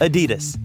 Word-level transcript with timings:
Adidas. 0.00 0.58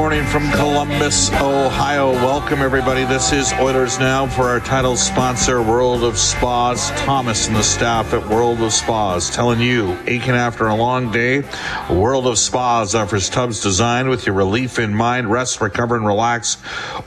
Morning 0.00 0.24
from 0.24 0.50
Columbus, 0.52 1.30
Ohio. 1.32 2.12
Welcome, 2.12 2.60
everybody. 2.60 3.04
This 3.04 3.32
is 3.32 3.52
Oilers 3.60 3.98
Now 3.98 4.26
for 4.26 4.44
our 4.44 4.58
title 4.58 4.96
sponsor, 4.96 5.60
World 5.60 6.04
of 6.04 6.16
Spas. 6.16 6.90
Thomas 7.02 7.48
and 7.48 7.54
the 7.54 7.62
staff 7.62 8.14
at 8.14 8.26
World 8.26 8.62
of 8.62 8.72
Spas 8.72 9.28
telling 9.28 9.60
you, 9.60 9.98
aching 10.06 10.30
after 10.30 10.68
a 10.68 10.74
long 10.74 11.12
day, 11.12 11.44
World 11.90 12.26
of 12.26 12.38
Spas 12.38 12.94
offers 12.94 13.28
tubs 13.28 13.62
designed 13.62 14.08
with 14.08 14.24
your 14.24 14.34
relief 14.34 14.78
in 14.78 14.94
mind. 14.94 15.30
Rest, 15.30 15.60
recover, 15.60 15.96
and 15.96 16.06
relax. 16.06 16.56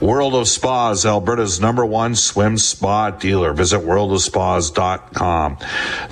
World 0.00 0.36
of 0.36 0.46
Spas, 0.46 1.04
Alberta's 1.04 1.60
number 1.60 1.84
one 1.84 2.14
swim 2.14 2.56
spa 2.56 3.10
dealer. 3.10 3.52
Visit 3.54 3.80
worldofspas.com. 3.80 5.58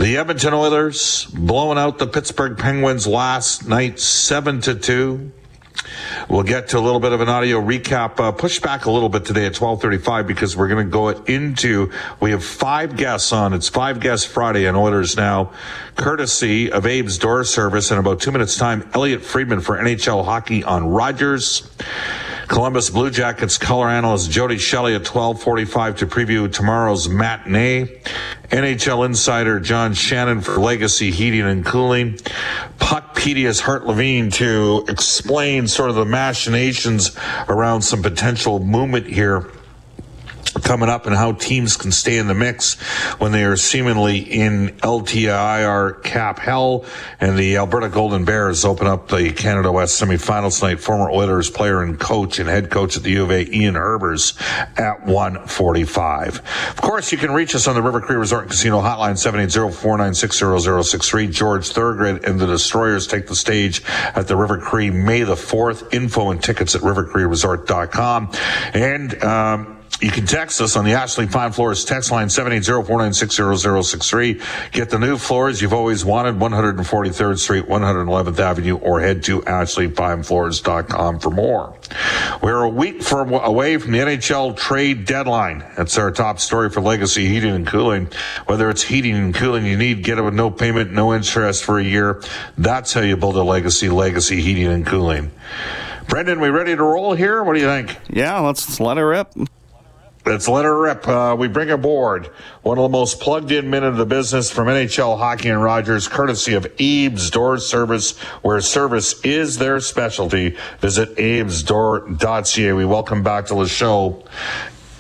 The 0.01 0.17
Edmonton 0.17 0.53
Oilers 0.53 1.27
blowing 1.27 1.79
out 1.79 1.99
the 1.99 2.09
Pittsburgh 2.09 2.59
Penguins 2.59 3.07
last 3.07 3.69
night, 3.69 4.01
7 4.01 4.61
to 4.63 4.75
2. 4.75 5.31
We'll 6.29 6.43
get 6.43 6.69
to 6.69 6.79
a 6.79 6.81
little 6.81 7.01
bit 7.01 7.13
of 7.13 7.21
an 7.21 7.29
audio 7.29 7.61
recap. 7.61 8.21
Uh, 8.21 8.33
push 8.33 8.61
back 8.61 8.85
a 8.85 8.91
little 8.91 9.09
bit 9.09 9.25
today 9.25 9.47
at 9.47 9.55
12:35 9.55 10.27
because 10.27 10.57
we're 10.57 10.69
going 10.69 10.87
to 10.87 10.91
go 10.91 11.09
into. 11.09 11.91
We 12.21 12.31
have 12.31 12.45
five 12.45 12.97
guests 12.97 13.33
on. 13.33 13.53
It's 13.53 13.69
five 13.69 14.01
guests 14.01 14.25
Friday 14.25 14.67
on 14.67 14.77
Oilers 14.77 15.17
now, 15.17 15.53
courtesy 15.97 16.71
of 16.71 16.85
Abe's 16.85 17.19
Door 17.19 17.45
Service. 17.45 17.91
In 17.91 17.99
about 17.99 18.21
two 18.21 18.33
minutes' 18.33 18.57
time, 18.57 18.89
Elliot 18.95 19.23
Friedman 19.23 19.61
for 19.61 19.77
NHL 19.77 20.25
Hockey 20.25 20.63
on 20.65 20.89
Rogers. 20.89 21.69
Columbus 22.49 22.91
Blue 22.91 23.11
Jackets 23.11 23.57
color 23.57 23.89
analyst 23.89 24.31
Jody 24.31 24.59
Shelley 24.59 24.95
at 24.95 25.05
12:45 25.05 25.97
to 25.97 26.07
preview 26.07 26.53
tomorrow's 26.53 27.09
matinee. 27.09 28.01
NHL 28.51 29.07
insider 29.07 29.61
John 29.61 29.95
Shannon 29.95 30.41
for 30.41 30.61
Legacy 30.61 31.11
Heating 31.11 31.43
and 31.43 31.65
Cooling. 31.65 32.19
Puckpedia's 32.79 33.61
Hart 33.61 33.87
Levine 33.87 34.31
to 34.33 34.85
explain 34.89 35.67
sort 35.69 35.89
of 35.91 35.97
the 35.97 36.05
machinations 36.05 37.17
around 37.49 37.83
some 37.83 38.03
potential 38.03 38.59
movement 38.59 39.07
here 39.07 39.47
coming 40.61 40.89
up 40.89 41.07
and 41.07 41.15
how 41.15 41.33
teams 41.33 41.77
can 41.77 41.93
stay 41.93 42.19
in 42.19 42.29
the 42.29 42.35
mix 42.35 42.81
when 43.19 43.33
they 43.33 43.45
are 43.45 43.57
seemingly 43.57 44.19
in 44.19 44.69
LTIR 44.79 46.03
cap 46.03 46.39
hell 46.39 46.85
and 47.21 47.39
the 47.39 47.57
Alberta 47.57 47.89
Golden 47.89 48.25
Bears 48.25 48.65
open 48.65 48.87
up 48.87 49.09
the 49.09 49.33
Canada 49.33 49.73
West 49.73 50.01
semifinals 50.01 50.61
tonight. 50.61 50.81
Former 50.81 51.11
Oilers 51.11 51.51
player 51.51 51.83
and 51.83 51.99
coach 51.99 52.39
and 52.39 52.49
head 52.49 52.71
coach 52.71 52.97
at 52.97 53.03
the 53.03 53.11
U 53.11 53.25
of 53.25 53.31
A, 53.31 53.55
Ian 53.55 53.75
Herbers 53.75 54.41
at 54.79 55.05
145. 55.07 56.39
Of 56.71 56.81
course, 56.81 57.13
you 57.13 57.19
can 57.19 57.33
reach 57.33 57.55
us 57.55 57.67
on 57.67 57.75
the 57.75 57.83
River 57.83 58.01
Cree 58.01 58.17
Resort 58.17 58.45
and 58.45 58.51
Casino 58.51 58.81
hotline 58.81 59.15
780-496-0063. 59.15 61.31
George 61.31 61.69
Thorogood 61.69 62.25
and 62.25 62.41
the 62.41 62.47
Destroyers 62.47 63.07
take 63.07 63.27
the 63.27 63.37
stage 63.37 63.83
at 64.15 64.29
the 64.29 64.37
River 64.37 64.59
Cree 64.59 64.91
May 64.91 65.23
the 65.23 65.35
4th. 65.35 65.93
Info 65.93 66.31
and 66.31 66.43
tickets 66.43 66.75
at 66.75 66.83
rivercreeresort.com. 66.83 68.31
And, 68.75 69.23
um, 69.23 69.82
you 70.01 70.11
can 70.11 70.27
text 70.27 70.61
us 70.61 70.77
on 70.77 70.85
the 70.85 70.95
Ashley 70.95 71.27
Fine 71.27 71.53
Floors 71.53 71.85
text 71.85 72.11
line 72.11 72.27
780-496-0063. 72.27 74.73
Get 74.73 74.91
the 74.91 74.99
new 74.99 75.17
floors 75.17 75.63
you've 75.63 75.73
always 75.73 76.05
wanted, 76.05 76.35
143rd 76.37 77.39
Street, 77.39 77.67
111th 77.67 78.41
Avenue, 78.41 78.79
or 78.79 78.99
head 79.01 79.23
to 79.25 79.43
ashleyfinefloors.com 79.43 81.21
for 81.21 81.31
more. 81.31 81.77
We're 82.43 82.63
a 82.63 82.69
week 82.69 83.03
from, 83.03 83.33
away 83.33 83.77
from 83.77 83.93
the 83.93 83.99
NHL 83.99 84.57
trade 84.57 85.05
deadline. 85.05 85.65
That's 85.77 85.97
our 85.99 86.11
top 86.11 86.41
story 86.41 86.71
for 86.71 86.81
Legacy 86.81 87.29
Heating 87.29 87.55
and 87.55 87.67
Cooling. 87.67 88.09
Whether 88.47 88.71
it's 88.71 88.83
heating 88.83 89.15
and 89.15 89.35
cooling 89.35 89.67
you 89.67 89.77
need, 89.77 90.03
get 90.03 90.19
it 90.19 90.23
with 90.23 90.35
no 90.35 90.51
payment, 90.51 90.93
no 90.93 91.15
interest 91.15 91.63
for 91.63 91.79
a 91.79 91.85
year. 91.85 92.21
That's 92.59 92.93
how 92.93 93.03
you 93.03 93.17
build 93.17 93.37
a 93.37 93.45
legacy, 93.45 93.89
Legacy 93.89 94.41
Heating 94.41 94.67
and 94.67 94.85
Cooling. 94.85 95.31
Brendan, 96.09 96.41
we 96.41 96.49
ready 96.49 96.75
to 96.75 96.83
roll 96.83 97.15
here? 97.15 97.45
What 97.45 97.55
do 97.55 97.61
you 97.61 97.67
think? 97.67 97.97
Yeah, 98.11 98.41
let's 98.41 98.81
let 98.81 98.97
her 98.97 99.07
rip. 99.07 99.33
Let's 100.25 100.47
let 100.47 100.65
her 100.65 100.81
rip. 100.81 101.09
Uh, 101.09 101.35
we 101.37 101.49
bring 101.49 101.71
aboard 101.71 102.27
one 102.63 102.79
of 102.79 102.83
the 102.83 102.89
most 102.89 103.19
plugged 103.19 103.51
in 103.51 103.69
men 103.71 103.83
in 103.83 103.97
the 103.97 104.07
business 104.07 104.53
from 104.53 104.69
NHL 104.69 105.19
Hockey 105.19 105.49
and 105.49 105.61
Rogers, 105.61 106.07
courtesy 106.07 106.55
of 106.55 106.65
Abe's 106.79 107.29
Door 107.29 107.59
Service, 107.59 108.17
where 108.43 108.61
service 108.61 109.21
is 109.25 109.59
their 109.59 109.81
specialty. 109.81 110.57
Visit 110.79 111.19
abesdoor.ca. 111.19 112.73
We 112.73 112.85
welcome 112.85 113.25
back 113.25 113.47
to 113.47 113.55
the 113.55 113.67
show 113.67 114.25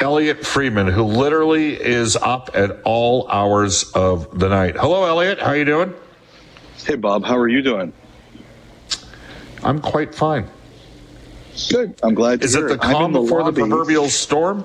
Elliot 0.00 0.44
Friedman, 0.44 0.88
who 0.88 1.04
literally 1.04 1.80
is 1.80 2.16
up 2.16 2.50
at 2.54 2.82
all 2.82 3.28
hours 3.28 3.84
of 3.92 4.36
the 4.36 4.48
night. 4.48 4.76
Hello, 4.76 5.04
Elliot. 5.04 5.38
How 5.38 5.50
are 5.50 5.56
you 5.56 5.64
doing? 5.64 5.94
Hey, 6.84 6.96
Bob, 6.96 7.24
how 7.24 7.36
are 7.38 7.48
you 7.48 7.62
doing? 7.62 7.92
I'm 9.62 9.78
quite 9.78 10.16
fine. 10.16 10.48
Good. 11.70 12.00
I'm 12.02 12.14
glad 12.14 12.40
to 12.40 12.46
Is 12.46 12.54
hear 12.54 12.66
it 12.66 12.70
the 12.70 12.78
calm 12.78 13.12
before 13.12 13.44
the 13.44 13.52
proverbial 13.52 14.08
storm? 14.08 14.64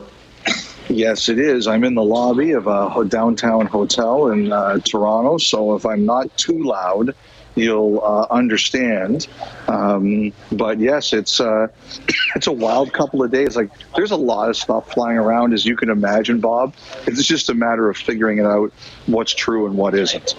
Yes, 0.90 1.28
it 1.28 1.40
is. 1.40 1.68
I'm 1.68 1.84
in 1.84 1.96
the 1.96 2.04
lobby 2.04 2.52
of 2.52 2.68
a 2.68 3.06
downtown 3.06 3.66
hotel 3.66 4.30
in 4.30 4.52
uh, 4.52 4.80
Toronto, 4.80 5.38
so 5.38 5.76
if 5.76 5.86
I'm 5.86 6.06
not 6.06 6.36
too 6.38 6.64
loud, 6.64 7.14
you'll 7.56 8.02
uh, 8.02 8.28
understand. 8.32 9.28
Um, 9.68 10.32
but 10.52 10.80
yes, 10.80 11.12
it's 11.12 11.40
uh, 11.40 11.68
it's 12.36 12.48
a 12.48 12.52
wild 12.52 12.94
couple 12.94 13.22
of 13.24 13.32
days. 13.32 13.56
Like 13.56 13.70
there's 13.96 14.12
a 14.12 14.18
lot 14.18 14.50
of 14.50 14.56
stuff 14.56 14.92
flying 14.92 15.18
around, 15.18 15.54
as 15.54 15.66
you 15.66 15.76
can 15.76 15.90
imagine, 15.90 16.40
Bob. 16.40 16.74
It's 17.06 17.26
just 17.26 17.50
a 17.50 17.54
matter 17.54 17.90
of 17.90 17.98
figuring 17.98 18.38
it 18.38 18.46
out 18.46 18.72
what's 19.08 19.34
true 19.34 19.66
and 19.66 19.76
what 19.76 19.94
isn't. 19.96 20.36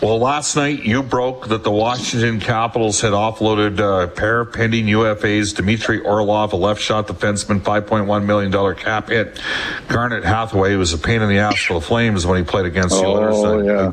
Well, 0.00 0.20
last 0.20 0.54
night 0.54 0.84
you 0.84 1.02
broke 1.02 1.48
that 1.48 1.64
the 1.64 1.72
Washington 1.72 2.38
Capitals 2.38 3.00
had 3.00 3.12
offloaded 3.12 3.80
uh, 3.80 4.04
a 4.04 4.06
pair 4.06 4.40
of 4.40 4.52
pending 4.52 4.86
UFAs, 4.86 5.52
Dmitry 5.56 5.98
Orlov, 6.00 6.52
a 6.52 6.56
left 6.56 6.80
shot 6.80 7.08
defenseman, 7.08 7.58
$5.1 7.60 8.24
million 8.24 8.74
cap 8.76 9.08
hit. 9.08 9.40
Garnet 9.88 10.22
Hathaway 10.22 10.76
was 10.76 10.92
a 10.92 10.98
pain 10.98 11.20
in 11.20 11.28
the 11.28 11.38
ass 11.38 11.60
for 11.60 11.74
the 11.74 11.80
Flames 11.80 12.24
when 12.26 12.38
he 12.38 12.44
played 12.44 12.66
against 12.66 12.94
the 13.00 13.04
Oilers. 13.06 13.34
Oh 13.38 13.58
Uh, 13.58 13.62
yeah. 13.62 13.92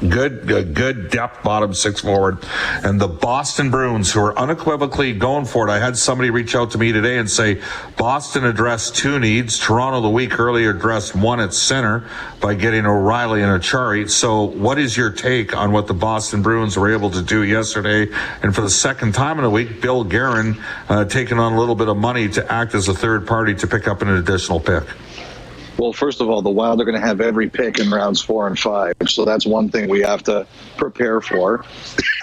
Good, 0.00 0.46
good, 0.46 0.72
good 0.72 1.10
depth 1.10 1.42
bottom 1.42 1.74
six 1.74 2.00
forward. 2.00 2.38
And 2.82 2.98
the 2.98 3.06
Boston 3.06 3.70
Bruins, 3.70 4.10
who 4.10 4.20
are 4.20 4.38
unequivocally 4.38 5.12
going 5.12 5.44
for 5.44 5.68
it. 5.68 5.70
I 5.70 5.78
had 5.78 5.94
somebody 5.94 6.30
reach 6.30 6.54
out 6.54 6.70
to 6.70 6.78
me 6.78 6.90
today 6.90 7.18
and 7.18 7.30
say 7.30 7.60
Boston 7.98 8.46
addressed 8.46 8.96
two 8.96 9.18
needs. 9.18 9.58
Toronto 9.58 10.00
the 10.00 10.08
week 10.08 10.40
earlier 10.40 10.70
addressed 10.70 11.14
one 11.14 11.38
at 11.38 11.52
center 11.52 12.08
by 12.40 12.54
getting 12.54 12.86
O'Reilly 12.86 13.42
and 13.42 13.62
Acciari. 13.62 14.08
So 14.08 14.44
what 14.44 14.78
is 14.78 14.96
your 14.96 15.10
take 15.10 15.54
on 15.54 15.70
what 15.70 15.86
the 15.86 15.94
Boston 15.94 16.40
Bruins 16.40 16.78
were 16.78 16.90
able 16.90 17.10
to 17.10 17.20
do 17.20 17.42
yesterday? 17.42 18.10
And 18.42 18.54
for 18.54 18.62
the 18.62 18.70
second 18.70 19.14
time 19.14 19.38
in 19.38 19.44
a 19.44 19.50
week, 19.50 19.82
Bill 19.82 20.02
Guerin 20.02 20.58
uh, 20.88 21.04
taking 21.04 21.38
on 21.38 21.52
a 21.52 21.58
little 21.58 21.74
bit 21.74 21.88
of 21.88 21.98
money 21.98 22.26
to 22.30 22.50
act 22.50 22.74
as 22.74 22.88
a 22.88 22.94
third 22.94 23.26
party 23.26 23.54
to 23.56 23.66
pick 23.66 23.86
up 23.86 24.00
an 24.00 24.08
additional 24.08 24.60
pick. 24.60 24.84
Well, 25.80 25.94
first 25.94 26.20
of 26.20 26.28
all, 26.28 26.42
the 26.42 26.50
Wild 26.50 26.78
are 26.82 26.84
going 26.84 27.00
to 27.00 27.06
have 27.06 27.22
every 27.22 27.48
pick 27.48 27.78
in 27.78 27.90
rounds 27.90 28.20
four 28.20 28.46
and 28.46 28.58
five. 28.58 28.92
So 29.08 29.24
that's 29.24 29.46
one 29.46 29.70
thing 29.70 29.88
we 29.88 30.00
have 30.02 30.22
to 30.24 30.46
prepare 30.76 31.22
for. 31.22 31.64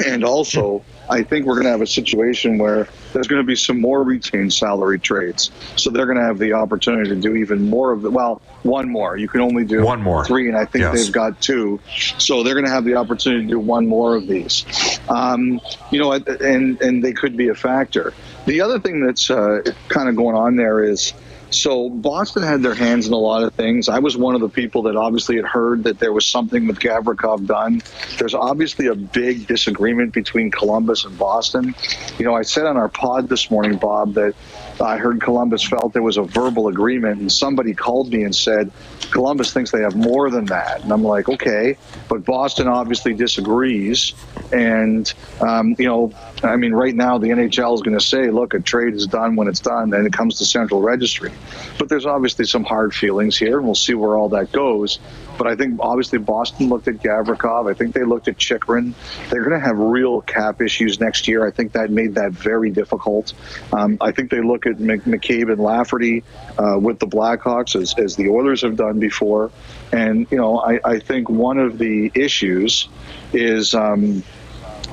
And 0.05 0.23
also, 0.23 0.85
I 1.09 1.23
think 1.23 1.47
we're 1.47 1.55
going 1.55 1.63
to 1.65 1.71
have 1.71 1.81
a 1.81 1.87
situation 1.87 2.59
where 2.59 2.87
there's 3.13 3.27
going 3.27 3.41
to 3.41 3.45
be 3.47 3.55
some 3.55 3.81
more 3.81 4.03
retained 4.03 4.53
salary 4.53 4.99
trades. 4.99 5.49
So 5.75 5.89
they're 5.89 6.05
going 6.05 6.19
to 6.19 6.23
have 6.23 6.37
the 6.37 6.53
opportunity 6.53 7.09
to 7.09 7.15
do 7.15 7.35
even 7.35 7.67
more 7.67 7.91
of 7.91 8.03
the, 8.03 8.11
well, 8.11 8.43
one 8.61 8.91
more. 8.91 9.17
You 9.17 9.27
can 9.27 9.41
only 9.41 9.65
do 9.65 9.83
One 9.83 10.03
more. 10.03 10.23
three, 10.23 10.47
and 10.49 10.55
I 10.55 10.65
think 10.65 10.83
Yes. 10.83 10.93
they've 11.05 11.11
got 11.11 11.41
two. 11.41 11.79
So 12.19 12.43
they're 12.43 12.53
going 12.53 12.65
to 12.67 12.71
have 12.71 12.85
the 12.85 12.93
opportunity 12.93 13.41
to 13.45 13.49
do 13.49 13.59
one 13.59 13.87
more 13.87 14.15
of 14.15 14.27
these. 14.27 14.65
Um, 15.09 15.59
you 15.89 15.99
know, 15.99 16.11
and, 16.11 16.79
and 16.79 17.03
they 17.03 17.13
could 17.13 17.35
be 17.35 17.47
a 17.47 17.55
factor. 17.55 18.13
The 18.45 18.61
other 18.61 18.79
thing 18.79 19.03
that's 19.03 19.31
uh, 19.31 19.61
kind 19.87 20.09
of 20.09 20.15
going 20.15 20.35
on 20.35 20.57
there 20.57 20.83
is 20.83 21.13
so 21.49 21.89
Boston 21.89 22.43
had 22.43 22.61
their 22.61 22.73
hands 22.73 23.07
in 23.07 23.13
a 23.13 23.17
lot 23.17 23.43
of 23.43 23.53
things. 23.53 23.89
I 23.89 23.99
was 23.99 24.17
one 24.17 24.35
of 24.35 24.41
the 24.41 24.49
people 24.49 24.83
that 24.83 24.95
obviously 24.95 25.37
had 25.37 25.45
heard 25.45 25.83
that 25.85 25.99
there 25.99 26.11
was 26.11 26.25
something 26.25 26.67
with 26.67 26.79
Gavrikov 26.79 27.45
done. 27.45 27.81
There's 28.17 28.33
obviously 28.33 28.87
a 28.87 28.95
big 28.95 29.47
disagreement 29.47 30.13
between 30.13 30.51
Columbus 30.51 31.05
and 31.05 31.17
Boston. 31.17 31.75
You 32.17 32.25
know, 32.25 32.35
I 32.35 32.41
said 32.41 32.65
on 32.65 32.77
our 32.77 32.89
pod 32.89 33.29
this 33.29 33.49
morning, 33.49 33.77
Bob, 33.77 34.13
that 34.15 34.35
I 34.81 34.97
heard 34.97 35.21
Columbus 35.21 35.63
felt 35.63 35.93
there 35.93 36.03
was 36.03 36.17
a 36.17 36.23
verbal 36.23 36.67
agreement, 36.67 37.21
and 37.21 37.31
somebody 37.31 37.73
called 37.73 38.11
me 38.11 38.23
and 38.23 38.35
said 38.35 38.71
Columbus 39.11 39.53
thinks 39.53 39.71
they 39.71 39.81
have 39.81 39.95
more 39.95 40.29
than 40.29 40.45
that. 40.45 40.83
And 40.83 40.91
I'm 40.91 41.03
like, 41.03 41.29
okay, 41.29 41.77
but 42.09 42.25
Boston 42.25 42.67
obviously 42.67 43.13
disagrees. 43.13 44.13
And, 44.51 45.11
um, 45.41 45.75
you 45.79 45.85
know, 45.85 46.11
I 46.43 46.55
mean, 46.55 46.73
right 46.73 46.93
now 46.93 47.17
the 47.17 47.29
NHL 47.29 47.73
is 47.73 47.81
going 47.81 47.97
to 47.97 48.03
say, 48.03 48.29
look, 48.29 48.53
a 48.53 48.59
trade 48.59 48.93
is 48.93 49.07
done 49.07 49.35
when 49.35 49.47
it's 49.47 49.59
done, 49.59 49.93
and 49.93 50.05
it 50.05 50.13
comes 50.13 50.37
to 50.37 50.45
central 50.45 50.81
registry. 50.81 51.31
But 51.79 51.89
there's 51.89 52.05
obviously 52.05 52.45
some 52.45 52.63
hard 52.63 52.93
feelings 52.93 53.37
here, 53.37 53.57
and 53.57 53.65
we'll 53.65 53.75
see 53.75 53.95
where 53.95 54.15
all 54.15 54.29
that 54.29 54.51
goes. 54.51 54.99
But 55.37 55.47
I 55.47 55.55
think 55.55 55.79
obviously 55.79 56.19
Boston 56.19 56.69
looked 56.69 56.87
at 56.87 56.95
Gavrikov. 56.95 57.69
I 57.69 57.73
think 57.73 57.93
they 57.93 58.03
looked 58.03 58.27
at 58.27 58.37
Chychrun. 58.37 58.93
They're 59.29 59.43
going 59.43 59.59
to 59.59 59.65
have 59.65 59.77
real 59.77 60.21
cap 60.21 60.61
issues 60.61 60.99
next 60.99 61.27
year. 61.27 61.45
I 61.45 61.51
think 61.51 61.71
that 61.73 61.91
made 61.91 62.15
that 62.15 62.31
very 62.31 62.69
difficult. 62.69 63.33
Um, 63.73 63.97
I 64.01 64.11
think 64.11 64.31
they 64.31 64.41
look 64.41 64.65
at 64.65 64.77
McCabe 64.77 65.51
and 65.51 65.61
Lafferty 65.61 66.23
uh, 66.57 66.77
with 66.79 66.99
the 66.99 67.07
Blackhawks 67.07 67.79
as, 67.79 67.93
as 67.97 68.15
the 68.15 68.29
Oilers 68.29 68.61
have 68.61 68.75
done 68.75 68.99
before. 68.99 69.51
And, 69.91 70.27
you 70.31 70.37
know, 70.37 70.59
I, 70.59 70.79
I 70.83 70.99
think 70.99 71.29
one 71.29 71.57
of 71.57 71.77
the 71.77 72.11
issues 72.13 72.89
is. 73.33 73.73
Um, 73.73 74.23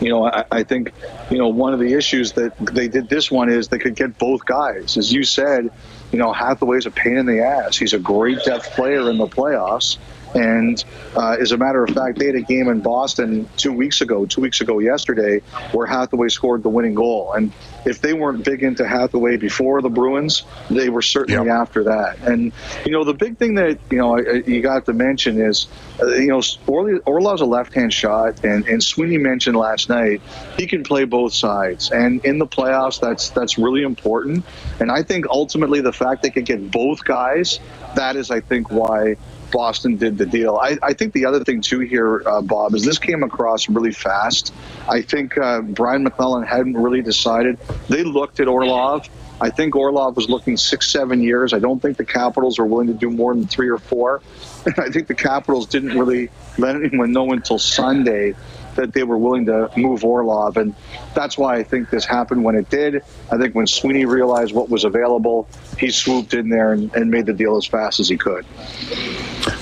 you 0.01 0.09
know, 0.09 0.27
I, 0.27 0.45
I 0.51 0.63
think, 0.63 0.93
you 1.31 1.39
know, 1.39 1.49
one 1.49 1.73
of 1.73 1.81
the 1.81 1.95
issues 1.95 2.33
that 2.33 2.57
they 2.59 2.89
did 2.89 3.09
this 3.09 3.31
one 3.31 3.49
is 3.49 3.69
they 3.69 3.79
could 3.79 3.95
get 3.95 4.19
both 4.19 4.45
guys. 4.45 4.97
As 4.97 5.13
you 5.13 5.25
said, 5.25 5.71
you 6.13 6.19
know, 6.19 6.33
Hathaway's 6.33 6.87
a 6.87 6.91
pain 6.91 7.17
in 7.17 7.27
the 7.27 7.41
ass. 7.41 7.77
He's 7.77 7.93
a 7.93 7.99
great 7.99 8.39
depth 8.45 8.71
player 8.73 9.11
in 9.11 9.19
the 9.19 9.27
playoffs. 9.27 9.99
And 10.35 10.85
uh, 11.17 11.37
as 11.41 11.53
a 11.53 11.57
matter 11.57 11.85
of 11.85 11.91
fact, 11.91 12.19
they 12.19 12.27
had 12.27 12.35
a 12.35 12.43
game 12.43 12.69
in 12.69 12.81
Boston 12.81 13.49
two 13.57 13.73
weeks 13.73 14.01
ago, 14.01 14.27
two 14.27 14.41
weeks 14.41 14.61
ago 14.61 14.79
yesterday, 14.81 15.41
where 15.73 15.87
Hathaway 15.87 16.29
scored 16.29 16.63
the 16.63 16.69
winning 16.69 16.95
goal. 16.95 17.33
And 17.33 17.53
if 17.85 18.01
they 18.01 18.13
weren't 18.15 18.45
big 18.45 18.63
into 18.63 18.87
Hathaway 18.87 19.37
before 19.37 19.81
the 19.83 19.91
Bruins, 19.91 20.45
they 20.71 20.89
were 20.89 21.03
certainly 21.03 21.47
Yep. 21.47 21.55
after 21.55 21.85
that. 21.85 22.19
And 22.23 22.53
you 22.85 22.93
know, 22.93 23.05
the 23.05 23.15
big 23.15 23.39
thing 23.39 23.55
that 23.57 23.79
you 23.91 23.99
know 23.99 24.19
you 24.19 24.61
got 24.61 24.87
to 24.87 24.93
mention 24.93 25.41
is, 25.41 25.67
uh, 26.03 26.07
you 26.07 26.29
know, 26.29 26.43
Orly, 26.67 26.99
Orlov's 27.07 27.41
a 27.41 27.47
left-hand 27.47 27.93
shot, 27.93 28.45
and 28.45 28.67
and 28.67 28.83
Sweeney 28.83 29.19
mentioned 29.19 29.57
last 29.57 29.89
night 29.89 30.21
he 30.57 30.67
can 30.67 30.83
play 30.83 31.05
both 31.05 31.33
sides. 31.33 31.91
And 31.91 32.25
in 32.25 32.39
the 32.39 32.47
playoffs, 32.47 33.01
that's 33.01 33.31
that's 33.31 33.59
really 33.59 33.83
important. 33.83 34.45
And 34.81 34.91
I 34.91 35.03
think 35.03 35.27
ultimately 35.29 35.81
the 35.81 35.93
fact 35.93 36.23
they 36.23 36.31
could 36.31 36.47
get 36.47 36.71
both 36.71 37.05
guys, 37.05 37.61
that 37.95 38.17
is, 38.17 38.31
I 38.31 38.41
think, 38.41 38.71
why. 38.71 39.17
Boston 39.55 39.97
did 39.97 40.19
the 40.19 40.27
deal. 40.27 40.57
I, 40.57 40.77
I 40.83 40.93
think 40.95 41.13
the 41.13 41.25
other 41.25 41.45
thing 41.45 41.61
too 41.61 41.79
here, 41.79 42.25
uh, 42.27 42.43
Bob, 42.43 42.75
is 42.75 42.85
this 42.85 42.99
came 42.99 43.23
across 43.23 43.69
really 43.69 43.93
fast. 43.93 44.53
I 44.89 45.01
think 45.01 45.39
uh, 45.39 45.61
Brian 45.63 46.03
MacLellan 46.03 46.45
hadn't 46.45 46.77
really 46.77 47.03
decided. 47.03 47.57
They 47.89 48.03
looked 48.03 48.41
at 48.41 48.49
Orlov. 48.49 49.09
I 49.41 49.51
think 49.51 49.77
Orlov 49.77 50.17
was 50.17 50.29
looking 50.29 50.57
six, 50.57 50.91
seven 50.91 51.23
years. 51.23 51.53
I 51.53 51.61
don't 51.61 51.81
think 51.81 51.99
the 51.99 52.05
Capitals 52.05 52.59
are 52.59 52.67
willing 52.67 52.89
to 52.89 52.95
do 52.95 53.11
more 53.11 53.33
than 53.33 53.47
three 53.47 53.69
or 53.69 53.79
four. 53.79 54.23
I 54.77 54.91
think 54.91 55.07
the 55.07 55.15
Capitals 55.15 55.67
didn't 55.67 55.97
really 55.97 56.31
let 56.59 56.75
anyone 56.75 57.13
know 57.13 57.33
until 57.33 57.61
Sunday 57.61 58.35
that 58.75 58.93
they 58.93 59.05
were 59.05 59.19
willing 59.19 59.47
to 59.47 59.71
move 59.77 60.05
Orlov. 60.05 60.57
And 60.57 60.75
that's 61.15 61.39
why 61.39 61.55
I 61.55 61.63
think 61.63 61.91
this 61.91 62.05
happened 62.05 62.43
when 62.43 62.57
it 62.57 62.71
did. 62.71 63.03
I 63.31 63.39
think 63.39 63.55
when 63.55 63.69
Sweeney 63.69 64.05
realized 64.05 64.53
what 64.53 64.69
was 64.69 64.83
available, 64.83 65.49
he 65.79 65.91
swooped 65.91 66.35
in 66.35 66.49
there 66.49 66.73
and, 66.73 66.93
and 66.97 67.09
made 67.09 67.27
the 67.27 67.33
deal 67.33 67.57
as 67.57 67.67
fast 67.67 68.01
as 68.01 68.09
he 68.09 68.17
could. 68.17 68.45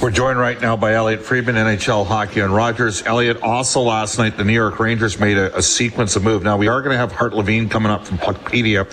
We're 0.00 0.12
joined 0.12 0.38
right 0.38 0.60
now 0.60 0.76
by 0.76 0.94
Elliot 0.94 1.22
Friedman, 1.22 1.56
NHL 1.56 2.06
Hockey 2.06 2.40
on 2.40 2.52
Rogers. 2.52 3.02
Elliot, 3.04 3.42
also 3.42 3.80
last 3.80 4.16
night, 4.16 4.36
the 4.36 4.44
New 4.44 4.52
York 4.52 4.78
Rangers 4.78 5.18
made 5.18 5.36
a, 5.36 5.56
a 5.56 5.62
sequence 5.62 6.14
of 6.14 6.22
move. 6.22 6.44
Now, 6.44 6.56
we 6.56 6.68
are 6.68 6.82
going 6.82 6.92
to 6.92 6.98
have 6.98 7.10
Hart 7.10 7.34
Levine 7.34 7.68
coming 7.68 7.90
up 7.90 8.06
from 8.06 8.18
Puckpedia 8.18 8.86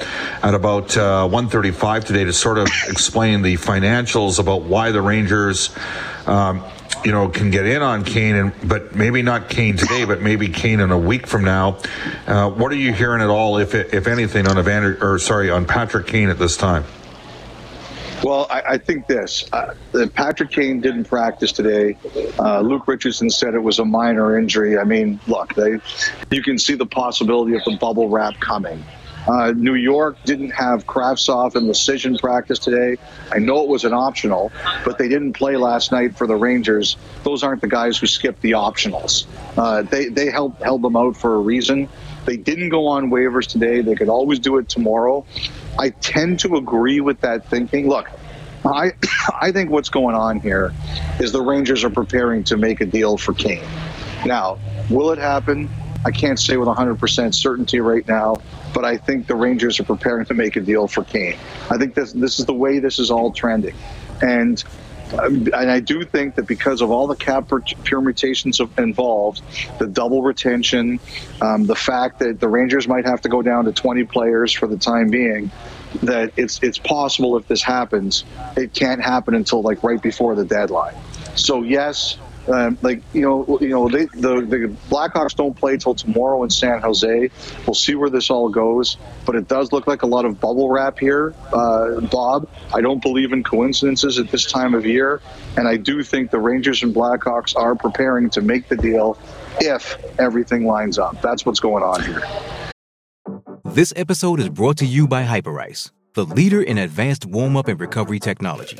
at 0.44 0.54
about 0.56 0.98
uh, 0.98 1.28
1.35 1.28 2.06
today 2.06 2.24
to 2.24 2.34
sort 2.34 2.58
of 2.58 2.68
explain 2.88 3.44
the 3.44 3.56
financials 3.56 4.40
about 4.40 4.64
why 4.64 4.92
the 4.92 5.02
Rangers, 5.02 5.76
um, 6.26 6.64
you 7.06 7.12
know, 7.12 7.30
can 7.30 7.52
get 7.52 7.68
in 7.68 7.84
on 7.84 8.04
Kane, 8.04 8.36
and 8.36 8.54
but 8.68 8.96
maybe 8.96 9.22
not 9.22 9.48
Kane 9.48 9.78
today, 9.78 10.06
but 10.06 10.22
maybe 10.22 10.48
Kane 10.48 10.80
in 10.80 10.92
a 10.92 10.98
week 10.98 11.28
from 11.28 11.44
now. 11.44 11.78
Uh, 12.26 12.50
what 12.50 12.72
are 12.72 12.76
you 12.76 12.94
hearing 12.94 13.22
at 13.22 13.30
all, 13.30 13.58
if 13.58 13.76
if 13.76 14.08
anything, 14.08 14.48
on 14.48 14.58
Evander, 14.58 14.98
or 15.02 15.20
sorry, 15.20 15.52
on 15.52 15.66
Patrick 15.66 16.08
Kane 16.08 16.30
at 16.30 16.40
this 16.40 16.58
time? 16.58 16.84
Well, 18.24 18.48
I, 18.50 18.62
I 18.62 18.78
think 18.78 19.08
this. 19.08 19.48
Uh, 19.54 19.76
Patrick 20.14 20.52
Kane 20.52 20.82
didn't 20.82 21.06
practice 21.06 21.52
today. 21.52 21.98
Uh, 22.38 22.62
Luke 22.62 22.88
Richardson 22.88 23.30
said 23.30 23.54
it 23.54 23.64
was 23.64 23.80
a 23.80 23.86
minor 23.86 24.38
injury. 24.38 24.78
I 24.78 24.84
mean, 24.84 25.20
look, 25.28 25.56
they, 25.56 25.80
you 26.30 26.44
can 26.44 26.60
see 26.60 26.76
the 26.76 26.86
possibility 26.86 27.56
of 27.56 27.64
the 27.64 27.78
bubble 27.78 28.10
wrap 28.10 28.40
coming. 28.40 28.84
Uh, 29.28 29.52
New 29.52 29.76
York 29.76 30.18
didn't 30.26 30.50
have 30.52 30.86
Kravtsov 30.88 31.56
in 31.56 31.68
Decision 31.68 32.18
practice 32.18 32.58
today. 32.58 32.98
I 33.32 33.40
know 33.40 33.62
it 33.64 33.70
was 33.70 33.84
an 33.84 33.94
optional, 33.94 34.52
but 34.84 34.98
they 34.98 35.08
didn't 35.08 35.34
play 35.34 35.56
last 35.56 35.92
night 35.92 36.18
for 36.18 36.26
the 36.26 36.36
Rangers. 36.36 36.98
Those 37.24 37.44
aren't 37.44 37.62
the 37.62 37.68
guys 37.68 37.98
who 37.98 38.08
skipped 38.08 38.42
the 38.42 38.52
optionals. 38.52 39.26
Uh, 39.58 39.84
they 39.84 40.08
they 40.08 40.32
held 40.32 40.56
held 40.64 40.82
them 40.82 40.96
out 40.96 41.16
for 41.16 41.36
a 41.36 41.40
reason. 41.40 41.90
They 42.30 42.38
didn't 42.38 42.70
go 42.70 42.86
on 42.86 43.10
waivers 43.10 43.48
today. 43.48 43.82
They 43.82 43.96
could 43.96 44.08
always 44.08 44.38
do 44.38 44.60
it 44.60 44.70
tomorrow. 44.70 45.26
I 45.80 45.90
tend 45.90 46.42
to 46.42 46.58
agree 46.58 47.00
with 47.00 47.22
that 47.22 47.50
thinking. 47.50 47.90
Look, 47.90 48.08
I 48.64 48.92
I 49.42 49.52
think 49.52 49.72
what's 49.72 49.90
going 49.90 50.14
on 50.14 50.40
here 50.40 50.72
is 51.20 51.32
the 51.32 51.42
Rangers 51.42 51.84
are 51.84 51.90
preparing 51.90 52.44
to 52.44 52.56
make 52.56 52.82
a 52.82 52.86
deal 52.86 53.18
for 53.18 53.34
Kane. 53.34 53.64
Now, 54.28 54.60
will 54.92 55.10
it 55.10 55.18
happen? 55.18 55.72
I 56.06 56.12
can't 56.12 56.40
say 56.40 56.56
with 56.58 56.68
100% 56.68 57.34
certainty 57.34 57.80
right 57.80 58.08
now, 58.08 58.36
but 58.76 58.86
I 58.86 58.98
think 58.98 59.26
the 59.26 59.36
Rangers 59.36 59.80
are 59.80 59.84
preparing 59.84 60.26
to 60.28 60.36
make 60.36 60.56
a 60.56 60.62
deal 60.62 60.88
for 60.88 61.04
Kane. 61.04 61.36
I 61.72 61.80
think 61.80 61.96
this 61.96 62.14
this 62.14 62.40
is 62.40 62.46
the 62.46 62.54
way 62.54 62.78
this 62.78 63.00
is 63.00 63.10
all 63.10 63.32
trending, 63.32 63.74
and 64.22 64.64
and 65.14 65.54
I 65.54 65.80
do 65.80 66.04
think 66.04 66.36
that 66.36 66.48
because 66.48 66.82
of 66.82 66.92
all 66.92 67.08
the 67.08 67.16
cap 67.16 67.50
permutations 67.84 68.60
involved, 68.78 69.42
the 69.80 69.88
double 69.88 70.22
retention, 70.22 71.00
um, 71.42 71.66
the 71.66 71.76
fact 71.76 72.20
that 72.20 72.40
the 72.40 72.48
Rangers 72.48 72.88
might 72.88 73.06
have 73.06 73.22
to 73.22 73.30
go 73.30 73.42
down 73.42 73.66
to 73.66 73.72
20 73.72 74.04
players 74.06 74.54
for 74.54 74.68
the 74.68 74.78
time 74.78 75.10
being, 75.10 75.52
that 76.04 76.32
it's 76.38 76.62
it's 76.62 76.78
possible 76.78 77.38
if 77.38 77.48
this 77.48 77.64
happens, 77.64 78.24
it 78.56 78.74
can't 78.74 79.02
happen 79.02 79.34
until 79.34 79.62
like 79.62 79.84
right 79.84 80.02
before 80.02 80.36
the 80.36 80.46
deadline. 80.46 80.96
So 81.36 81.64
yes. 81.64 82.18
Um, 82.50 82.78
like 82.82 83.02
you 83.14 83.22
know, 83.22 83.60
you 83.62 83.70
know, 83.70 83.88
they, 83.88 84.06
the 84.06 84.42
the 84.42 84.76
Blackhawks 84.90 85.36
don't 85.36 85.56
play 85.56 85.78
till 85.78 85.94
tomorrow 85.94 86.44
in 86.44 86.50
San 86.50 86.82
Jose. 86.82 87.30
We'll 87.66 87.74
see 87.76 87.96
where 87.96 88.10
this 88.10 88.30
all 88.30 88.50
goes, 88.50 88.98
but 89.26 89.36
it 89.36 89.48
does 89.48 89.72
look 89.72 89.86
like 89.86 90.02
a 90.02 90.08
lot 90.08 90.26
of 90.26 90.40
bubble 90.40 90.70
wrap 90.70 90.98
here, 90.98 91.36
uh, 91.54 92.02
Bob. 92.02 92.50
I 92.74 92.82
don't 92.82 93.02
believe 93.02 93.34
in 93.34 93.44
coincidences 93.44 94.18
at 94.18 94.30
this 94.30 94.46
time 94.46 94.74
of 94.74 94.86
year, 94.86 95.22
and 95.58 95.68
I 95.68 95.78
do 95.78 96.02
think 96.02 96.32
the 96.32 96.40
Rangers 96.40 96.82
and 96.82 96.94
Blackhawks 96.94 97.56
are 97.56 97.76
preparing 97.76 98.30
to 98.32 98.42
make 98.42 98.68
the 98.68 98.76
deal 98.78 99.18
if 99.60 99.98
everything 100.18 100.66
lines 100.66 100.98
up. 100.98 101.22
That's 101.22 101.46
what's 101.46 101.60
going 101.60 101.84
on 101.84 102.04
here. 102.04 102.24
This 103.66 103.94
episode 103.96 104.40
is 104.40 104.50
brought 104.50 104.78
to 104.78 104.86
you 104.86 105.08
by 105.08 105.24
Hyperice, 105.24 105.92
the 106.16 106.26
leader 106.26 106.64
in 106.64 106.80
advanced 106.80 107.26
warm 107.26 107.56
up 107.56 107.68
and 107.68 107.80
recovery 107.80 108.20
technology. 108.20 108.80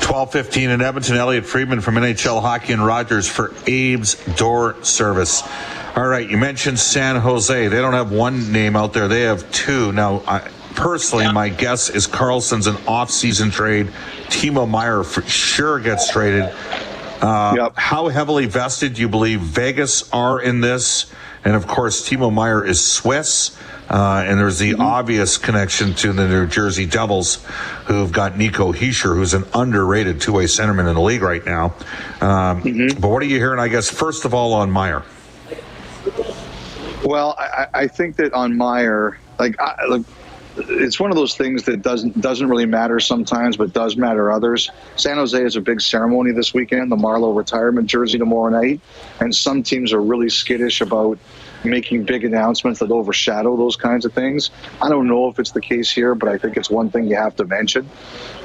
12:15 0.00 0.70
in 0.70 0.80
Edmonton. 0.80 1.16
Elliot 1.16 1.44
Friedman 1.44 1.80
from 1.80 1.96
NHL 1.96 2.40
Hockey 2.40 2.72
and 2.72 2.84
Rogers 2.84 3.28
for 3.28 3.52
Abe's 3.66 4.14
Door 4.36 4.82
Service. 4.82 5.42
All 5.94 6.06
right, 6.06 6.28
you 6.28 6.36
mentioned 6.36 6.78
San 6.78 7.16
Jose. 7.16 7.68
They 7.68 7.76
don't 7.76 7.92
have 7.94 8.12
one 8.12 8.52
name 8.52 8.76
out 8.76 8.92
there; 8.92 9.08
they 9.08 9.22
have 9.22 9.50
two. 9.50 9.92
Now, 9.92 10.22
I, 10.26 10.40
personally, 10.74 11.30
my 11.32 11.48
guess 11.48 11.88
is 11.90 12.06
Karlsson's 12.06 12.66
an 12.66 12.76
off-season 12.86 13.50
trade. 13.50 13.88
Timo 14.28 14.68
Meier 14.68 15.02
for 15.02 15.22
sure 15.22 15.78
gets 15.80 16.10
traded. 16.10 16.44
Uh, 17.20 17.54
Yep. 17.56 17.72
How 17.76 18.08
heavily 18.08 18.44
vested 18.46 18.94
do 18.94 19.00
you 19.00 19.08
believe 19.08 19.40
Vegas 19.40 20.10
are 20.12 20.38
in 20.40 20.60
this? 20.60 21.06
And 21.44 21.54
of 21.54 21.66
course, 21.66 22.06
Timo 22.06 22.32
Meier 22.32 22.64
is 22.64 22.84
Swiss. 22.84 23.56
Uh, 23.88 24.24
and 24.26 24.38
there's 24.38 24.58
the 24.58 24.74
obvious 24.74 25.38
connection 25.38 25.94
to 25.94 26.12
the 26.12 26.26
New 26.26 26.46
Jersey 26.46 26.86
Devils, 26.86 27.44
who've 27.86 28.10
got 28.10 28.36
Nico 28.36 28.72
Hischier, 28.72 29.14
who's 29.14 29.34
an 29.34 29.44
underrated 29.54 30.20
two-way 30.20 30.44
centerman 30.44 30.88
in 30.88 30.94
the 30.94 31.00
league 31.00 31.22
right 31.22 31.44
now. 31.44 31.74
Um, 32.20 32.62
But 33.00 33.08
what 33.08 33.22
are 33.22 33.26
you 33.26 33.38
hearing? 33.38 33.60
I 33.60 33.68
guess 33.68 33.88
first 33.88 34.24
of 34.24 34.34
all 34.34 34.52
on 34.54 34.70
Meier. 34.70 35.04
Well, 37.04 37.36
I, 37.38 37.66
I 37.74 37.86
think 37.86 38.16
that 38.16 38.32
on 38.32 38.56
Meier, 38.56 39.18
like, 39.38 39.60
I, 39.60 39.84
like, 39.86 40.02
it's 40.56 40.98
one 40.98 41.10
of 41.10 41.16
those 41.16 41.36
things 41.36 41.64
that 41.64 41.82
doesn't 41.82 42.20
doesn't 42.20 42.48
really 42.48 42.64
matter 42.64 42.98
sometimes, 42.98 43.56
but 43.56 43.72
does 43.74 43.96
matter 43.96 44.32
others. 44.32 44.70
San 44.96 45.16
Jose 45.16 45.40
has 45.40 45.54
a 45.56 45.60
big 45.60 45.80
ceremony 45.80 46.32
this 46.32 46.54
weekend, 46.54 46.90
the 46.90 46.96
Marleau 46.96 47.36
retirement 47.36 47.86
jersey 47.88 48.18
tomorrow 48.18 48.48
night, 48.48 48.80
and 49.20 49.34
some 49.34 49.62
teams 49.62 49.92
are 49.92 50.00
really 50.00 50.30
skittish 50.30 50.80
about 50.80 51.18
making 51.66 52.04
big 52.04 52.24
announcements 52.24 52.80
that 52.80 52.90
overshadow 52.90 53.56
those 53.56 53.76
kinds 53.76 54.04
of 54.04 54.12
things. 54.12 54.50
I 54.80 54.88
don't 54.88 55.08
know 55.08 55.28
if 55.28 55.38
it's 55.38 55.50
the 55.50 55.60
case 55.60 55.90
here, 55.90 56.14
but 56.14 56.28
I 56.28 56.38
think 56.38 56.56
it's 56.56 56.70
one 56.70 56.90
thing 56.90 57.06
you 57.06 57.16
have 57.16 57.36
to 57.36 57.44
mention. 57.44 57.88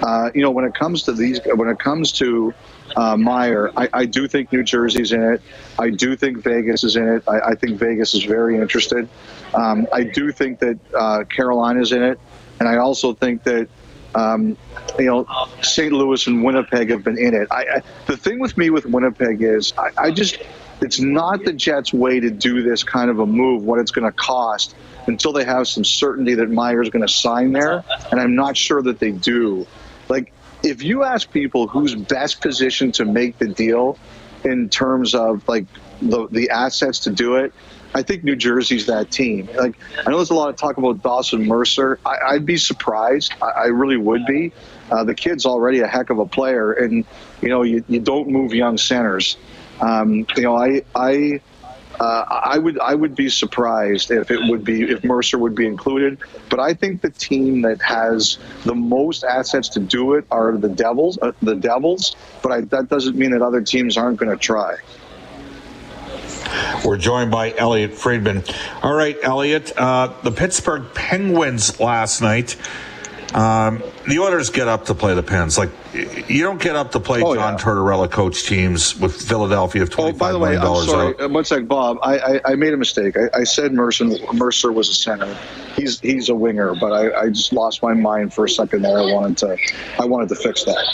Uh, 0.02 0.30
you 0.34 0.42
know, 0.42 0.52
when 0.52 0.66
it 0.66 0.74
comes 0.74 1.04
to 1.04 1.14
these, 1.14 1.40
when 1.56 1.70
it 1.70 1.80
comes 1.80 2.12
to 2.14 2.54
uh, 2.96 3.16
Meier, 3.16 3.72
I, 3.78 3.90
I 3.94 4.06
do 4.06 4.28
think 4.28 4.52
New 4.52 4.64
Jersey's 4.64 5.12
in 5.12 5.22
it. 5.22 5.42
I 5.80 5.90
do 5.90 6.16
think 6.16 6.38
Vegas 6.44 6.84
is 6.84 6.96
in 6.96 7.08
it. 7.08 7.24
I, 7.28 7.52
I 7.52 7.56
think 7.56 7.80
Vegas 7.80 8.14
is 8.14 8.24
very 8.24 8.58
interested. 8.58 9.08
Um, 9.54 9.88
I 9.94 10.04
do 10.04 10.32
think 10.32 10.60
that 10.60 10.80
uh, 10.94 11.24
Carolina's 11.26 11.92
in 11.92 12.04
it, 12.04 12.20
and 12.60 12.68
I 12.68 12.78
also 12.78 13.14
think 13.14 13.44
that 13.44 13.68
um, 14.16 14.58
you 15.00 15.06
know 15.06 15.26
St. 15.62 15.92
Louis 15.92 16.28
and 16.28 16.44
Winnipeg 16.44 16.90
have 16.90 17.04
been 17.04 17.18
in 17.18 17.34
it. 17.34 17.48
I, 17.52 17.62
I, 17.62 17.82
the 18.08 18.18
thing 18.18 18.40
with 18.40 18.58
me 18.58 18.70
with 18.70 18.86
Winnipeg 18.86 19.42
is 19.42 19.74
I, 19.78 19.90
I 19.98 20.12
just 20.12 20.38
it's 20.82 21.00
not 21.00 21.44
the 21.44 21.54
Jets' 21.54 21.94
way 21.94 22.20
to 22.20 22.30
do 22.30 22.64
this 22.64 22.84
kind 22.84 23.10
of 23.10 23.20
a 23.20 23.26
move. 23.26 23.64
What 23.64 23.80
it's 23.80 23.92
going 23.92 24.06
to 24.06 24.12
cost 24.12 24.76
until 25.08 25.32
they 25.32 25.46
have 25.46 25.68
some 25.68 25.84
certainty 25.84 26.36
that 26.36 26.50
Meier's 26.50 26.90
going 26.90 27.06
to 27.06 27.12
sign 27.12 27.52
there, 27.52 27.84
and 28.12 28.20
I'm 28.20 28.36
not 28.36 28.58
sure 28.58 28.82
that 28.82 29.00
they 29.00 29.12
do. 29.12 29.66
Like 30.10 30.34
if 30.64 30.84
you 30.84 31.04
ask 31.04 31.32
people 31.32 31.68
who's 31.68 31.96
best 31.96 32.42
positioned 32.42 32.96
to 32.96 33.06
make 33.06 33.38
the 33.38 33.48
deal 33.48 33.98
in 34.44 34.70
terms 34.70 35.14
of 35.16 35.48
like 35.48 35.66
the 36.02 36.28
the 36.28 36.50
assets 36.50 37.00
to 37.00 37.12
do 37.12 37.36
it, 37.36 37.54
I 37.94 38.04
think 38.04 38.24
New 38.24 38.36
Jersey's 38.36 38.86
that 38.88 39.12
team. 39.12 39.50
Like 39.56 39.76
I 40.06 40.10
know 40.10 40.18
there's 40.18 40.30
a 40.30 40.36
lot 40.36 40.50
of 40.50 40.56
talk 40.56 40.78
about 40.78 41.02
Dawson 41.02 41.46
Mercer. 41.48 42.00
I, 42.06 42.18
I'd 42.30 42.46
be 42.46 42.58
surprised. 42.58 43.34
I, 43.42 43.46
I 43.50 43.66
really 43.68 43.98
would 43.98 44.26
be. 44.26 44.52
Uh, 44.90 45.04
the 45.04 45.16
kid's 45.16 45.46
already 45.46 45.80
a 45.80 45.88
heck 45.88 46.10
of 46.10 46.20
a 46.20 46.26
player, 46.26 46.74
and 46.74 47.06
you 47.42 47.50
know 47.50 47.64
you, 47.64 47.84
you 47.88 48.00
don't 48.00 48.30
move 48.30 48.54
young 48.54 48.78
centers. 48.78 49.38
Um, 49.82 50.26
you 50.36 50.44
know 50.44 50.56
I 50.56 50.82
I. 50.96 51.42
Uh, 52.00 52.26
I 52.46 52.58
would 52.58 52.80
I 52.80 52.96
would 52.96 53.14
be 53.14 53.30
surprised 53.30 54.10
if 54.10 54.32
it 54.32 54.40
would 54.50 54.64
be 54.64 54.90
if 54.90 55.04
Mercer 55.04 55.38
would 55.38 55.54
be 55.54 55.68
included, 55.68 56.18
but 56.50 56.60
I 56.60 56.74
think 56.74 57.02
the 57.02 57.12
team 57.12 57.62
that 57.62 57.80
has 57.82 58.40
the 58.64 58.74
most 58.74 59.24
assets 59.24 59.70
to 59.70 59.80
do 59.80 60.14
it 60.14 60.26
are 60.32 60.58
the 60.58 60.70
Devils. 60.70 61.20
Uh, 61.22 61.34
the 61.44 61.54
Devils, 61.54 62.16
but 62.42 62.52
I, 62.52 62.62
that 62.62 62.90
doesn't 62.90 63.16
mean 63.16 63.32
that 63.32 63.44
other 63.44 63.62
teams 63.62 63.98
aren't 63.98 64.18
going 64.18 64.32
to 64.32 64.38
try. 64.38 64.78
We're 66.84 66.98
joined 66.98 67.30
by 67.30 67.54
Elliot 67.56 67.94
Friedman. 67.94 68.44
All 68.82 68.94
right, 68.94 69.18
Elliot. 69.22 69.72
Uh, 69.78 70.14
the 70.24 70.32
Pittsburgh 70.32 70.94
Penguins 70.96 71.80
last 71.80 72.22
night. 72.22 72.58
Um, 73.34 73.82
the 74.08 74.20
Oilers 74.20 74.50
get 74.50 74.68
up 74.68 74.86
to 74.86 74.94
play 74.96 75.14
the 75.14 75.24
Pens. 75.24 75.58
Like 75.58 75.70
you 76.28 76.44
don't 76.44 76.62
get 76.62 76.76
up 76.76 76.92
to 76.92 77.00
play 77.00 77.22
Oh, 77.22 77.34
John 77.36 77.54
yeah. 77.54 77.60
Tortorella 77.60 78.10
coach 78.12 78.44
teams 78.46 78.98
with 79.00 79.22
Philadelphia 79.22 79.84
of 79.84 79.90
Oh, 79.92 80.12
twenty 80.12 80.18
by 80.18 80.32
the 80.34 80.40
I'm 80.40 80.56
dollars 80.62 80.88
sorry. 80.88 81.08
out. 81.16 81.22
Uh, 81.22 81.30
One 81.30 81.46
sec, 81.46 81.68
Bob. 81.68 81.98
I, 82.04 82.18
I, 82.18 82.42
I 82.52 82.56
made 82.56 82.74
a 82.74 82.78
mistake. 82.78 83.16
I, 83.18 83.40
I 83.40 83.44
said 83.46 83.72
Mercer, 83.74 84.06
Mercer 84.34 84.72
was 84.72 84.90
a 84.90 84.94
center. 84.94 85.34
He's 85.76 86.00
he's 86.02 86.28
a 86.30 86.36
winger, 86.36 86.76
but 86.76 86.92
I, 86.92 87.22
I 87.22 87.30
just 87.30 87.54
lost 87.54 87.82
my 87.82 87.94
mind 87.94 88.34
for 88.34 88.46
a 88.46 88.50
second 88.50 88.82
there. 88.82 88.98
I 89.00 89.14
wanted 89.14 89.38
to 89.40 89.58
I 90.00 90.06
wanted 90.06 90.30
to 90.30 90.36
fix 90.36 90.64
that. 90.66 90.86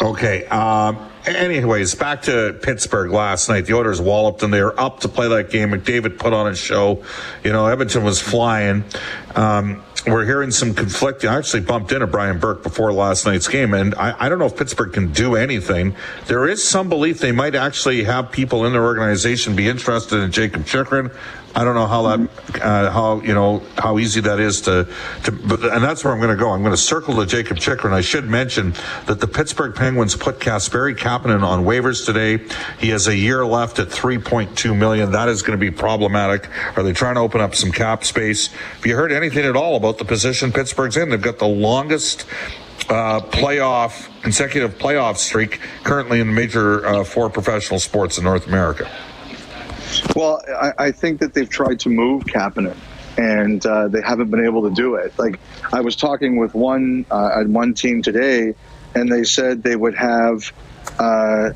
Okay. 0.00 0.46
Um, 0.46 0.96
anyways, 1.26 1.94
back 1.96 2.22
to 2.22 2.56
Pittsburgh 2.62 3.10
last 3.10 3.48
night. 3.48 3.66
The 3.66 3.74
Oilers 3.74 4.00
walloped 4.00 4.42
and 4.44 4.54
they 4.54 4.62
were 4.62 4.78
up 4.80 5.00
to 5.00 5.08
play 5.08 5.28
that 5.28 5.50
game. 5.50 5.70
McDavid 5.70 6.18
put 6.18 6.32
on 6.32 6.46
a 6.46 6.54
show. 6.54 7.02
You 7.42 7.52
know, 7.52 7.66
Edmonton 7.66 8.04
was 8.04 8.20
flying. 8.20 8.84
Um, 9.34 9.82
we're 10.06 10.24
hearing 10.24 10.50
some 10.50 10.74
conflicting. 10.74 11.30
I 11.30 11.38
actually 11.38 11.62
bumped 11.62 11.92
into 11.92 12.06
Brian 12.06 12.38
Burke 12.38 12.62
before 12.62 12.92
last 12.92 13.26
night's 13.26 13.48
game, 13.48 13.74
and 13.74 13.94
I, 13.94 14.14
I 14.18 14.28
don't 14.28 14.38
know 14.38 14.46
if 14.46 14.56
Pittsburgh 14.56 14.92
can 14.92 15.12
do 15.12 15.36
anything. 15.36 15.94
There 16.26 16.46
is 16.48 16.66
some 16.66 16.88
belief 16.88 17.18
they 17.18 17.32
might 17.32 17.54
actually 17.54 18.04
have 18.04 18.30
people 18.30 18.66
in 18.66 18.72
their 18.72 18.84
organization 18.84 19.56
be 19.56 19.68
interested 19.68 20.22
in 20.22 20.30
Jacob 20.30 20.66
Chychrun. 20.66 21.10
I 21.54 21.64
don't 21.64 21.74
know 21.74 21.86
how 21.86 22.02
that, 22.16 22.62
uh, 22.62 22.90
how 22.90 23.20
you 23.22 23.34
know 23.34 23.62
how 23.76 23.98
easy 23.98 24.20
that 24.20 24.38
is 24.38 24.60
to, 24.62 24.86
to, 25.24 25.70
and 25.72 25.82
that's 25.82 26.04
where 26.04 26.12
I'm 26.12 26.20
going 26.20 26.30
to 26.30 26.36
go. 26.36 26.50
I'm 26.50 26.60
going 26.60 26.74
to 26.74 26.76
circle 26.76 27.16
to 27.16 27.26
Jacob 27.26 27.58
Chychrun. 27.58 27.92
I 27.92 28.02
should 28.02 28.26
mention 28.26 28.74
that 29.06 29.18
the 29.18 29.26
Pittsburgh 29.26 29.74
Penguins 29.74 30.14
put 30.14 30.40
Kasperi 30.40 30.96
Kapanen 30.96 31.42
on 31.42 31.64
waivers 31.64 32.04
today. 32.04 32.44
He 32.78 32.90
has 32.90 33.08
a 33.08 33.16
year 33.16 33.46
left 33.46 33.78
at 33.78 33.88
3.2 33.88 34.76
million. 34.76 35.10
That 35.12 35.28
is 35.28 35.42
going 35.42 35.58
to 35.58 35.60
be 35.60 35.70
problematic. 35.70 36.48
Are 36.76 36.82
they 36.82 36.92
trying 36.92 37.14
to 37.14 37.22
open 37.22 37.40
up 37.40 37.54
some 37.54 37.72
cap 37.72 38.04
space? 38.04 38.48
Have 38.48 38.86
you 38.86 38.94
heard 38.94 39.10
anything 39.10 39.44
at 39.44 39.56
all 39.56 39.76
about 39.76 39.87
the 39.96 40.04
position 40.04 40.52
Pittsburgh's 40.52 40.98
in? 40.98 41.08
They've 41.08 41.22
got 41.22 41.38
the 41.38 41.48
longest 41.48 42.26
uh, 42.90 43.20
playoff 43.20 44.08
consecutive 44.22 44.76
playoff 44.78 45.16
streak 45.16 45.60
currently 45.84 46.20
in 46.20 46.26
the 46.26 46.32
major 46.32 46.84
uh, 46.86 47.04
four 47.04 47.30
professional 47.30 47.80
sports 47.80 48.18
in 48.18 48.24
North 48.24 48.46
America. 48.46 48.90
Well, 50.14 50.42
I, 50.60 50.72
I 50.78 50.90
think 50.90 51.20
that 51.20 51.34
they've 51.34 51.48
tried 51.48 51.80
to 51.80 51.88
move 51.88 52.24
Kapanen, 52.24 52.76
and 53.16 53.64
uh, 53.64 53.88
they 53.88 54.02
haven't 54.02 54.30
been 54.30 54.44
able 54.44 54.68
to 54.68 54.74
do 54.74 54.94
it. 54.94 55.12
Like 55.18 55.38
I 55.72 55.80
was 55.80 55.96
talking 55.96 56.36
with 56.36 56.54
one 56.54 57.06
uh, 57.10 57.42
one 57.44 57.74
team 57.74 58.02
today, 58.02 58.54
and 58.94 59.10
they 59.10 59.24
said 59.24 59.62
they 59.62 59.76
would 59.76 59.94
have. 59.94 60.52
Uh, 60.98 61.50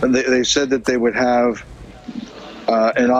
they, 0.00 0.22
they 0.22 0.44
said 0.44 0.70
that 0.70 0.84
they 0.84 0.96
would 0.96 1.14
have 1.14 1.64
uh, 2.68 2.92
an. 2.96 3.10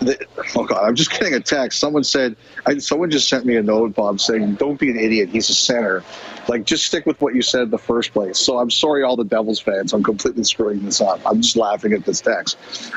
They, 0.00 0.16
oh 0.54 0.64
God! 0.64 0.84
I'm 0.86 0.94
just 0.94 1.10
getting 1.10 1.34
a 1.34 1.40
text. 1.40 1.80
Someone 1.80 2.04
said, 2.04 2.36
I, 2.66 2.78
someone 2.78 3.10
just 3.10 3.28
sent 3.28 3.44
me 3.44 3.56
a 3.56 3.62
note, 3.62 3.94
Bob, 3.94 4.20
saying, 4.20 4.54
"Don't 4.54 4.78
be 4.78 4.90
an 4.90 4.98
idiot. 4.98 5.28
He's 5.30 5.50
a 5.50 5.54
center. 5.54 6.04
Like, 6.46 6.64
just 6.64 6.86
stick 6.86 7.04
with 7.04 7.20
what 7.20 7.34
you 7.34 7.42
said 7.42 7.62
in 7.62 7.70
the 7.70 7.78
first 7.78 8.12
place." 8.12 8.38
So 8.38 8.58
I'm 8.58 8.70
sorry, 8.70 9.02
all 9.02 9.16
the 9.16 9.24
Devils 9.24 9.58
fans. 9.58 9.92
I'm 9.92 10.04
completely 10.04 10.44
screwing 10.44 10.84
this 10.84 11.00
up. 11.00 11.20
I'm 11.26 11.40
just 11.42 11.56
laughing 11.56 11.92
at 11.94 12.04
this 12.04 12.20
text. 12.20 12.56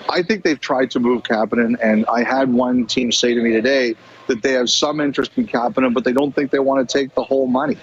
I 0.10 0.22
think 0.22 0.43
they've 0.43 0.60
tried 0.60 0.91
to 0.91 1.00
move 1.00 1.24
Kapanen, 1.24 1.75
and 1.81 2.05
I 2.05 2.24
had 2.24 2.53
one 2.53 2.86
team 2.86 3.12
say 3.12 3.34
to 3.34 3.41
me 3.41 3.51
today 3.51 3.96
that 4.27 4.43
they 4.43 4.53
have 4.53 4.70
some 4.70 5.01
interest 5.01 5.31
in 5.38 5.48
Kapanen, 5.48 5.93
but 5.96 6.03
they 6.03 6.13
don't 6.13 6.34
think 6.36 6.51
they 6.51 6.60
want 6.60 6.88
to 6.88 6.98
take 7.00 7.15
the 7.15 7.24
whole 7.24 7.48
money. 7.48 7.77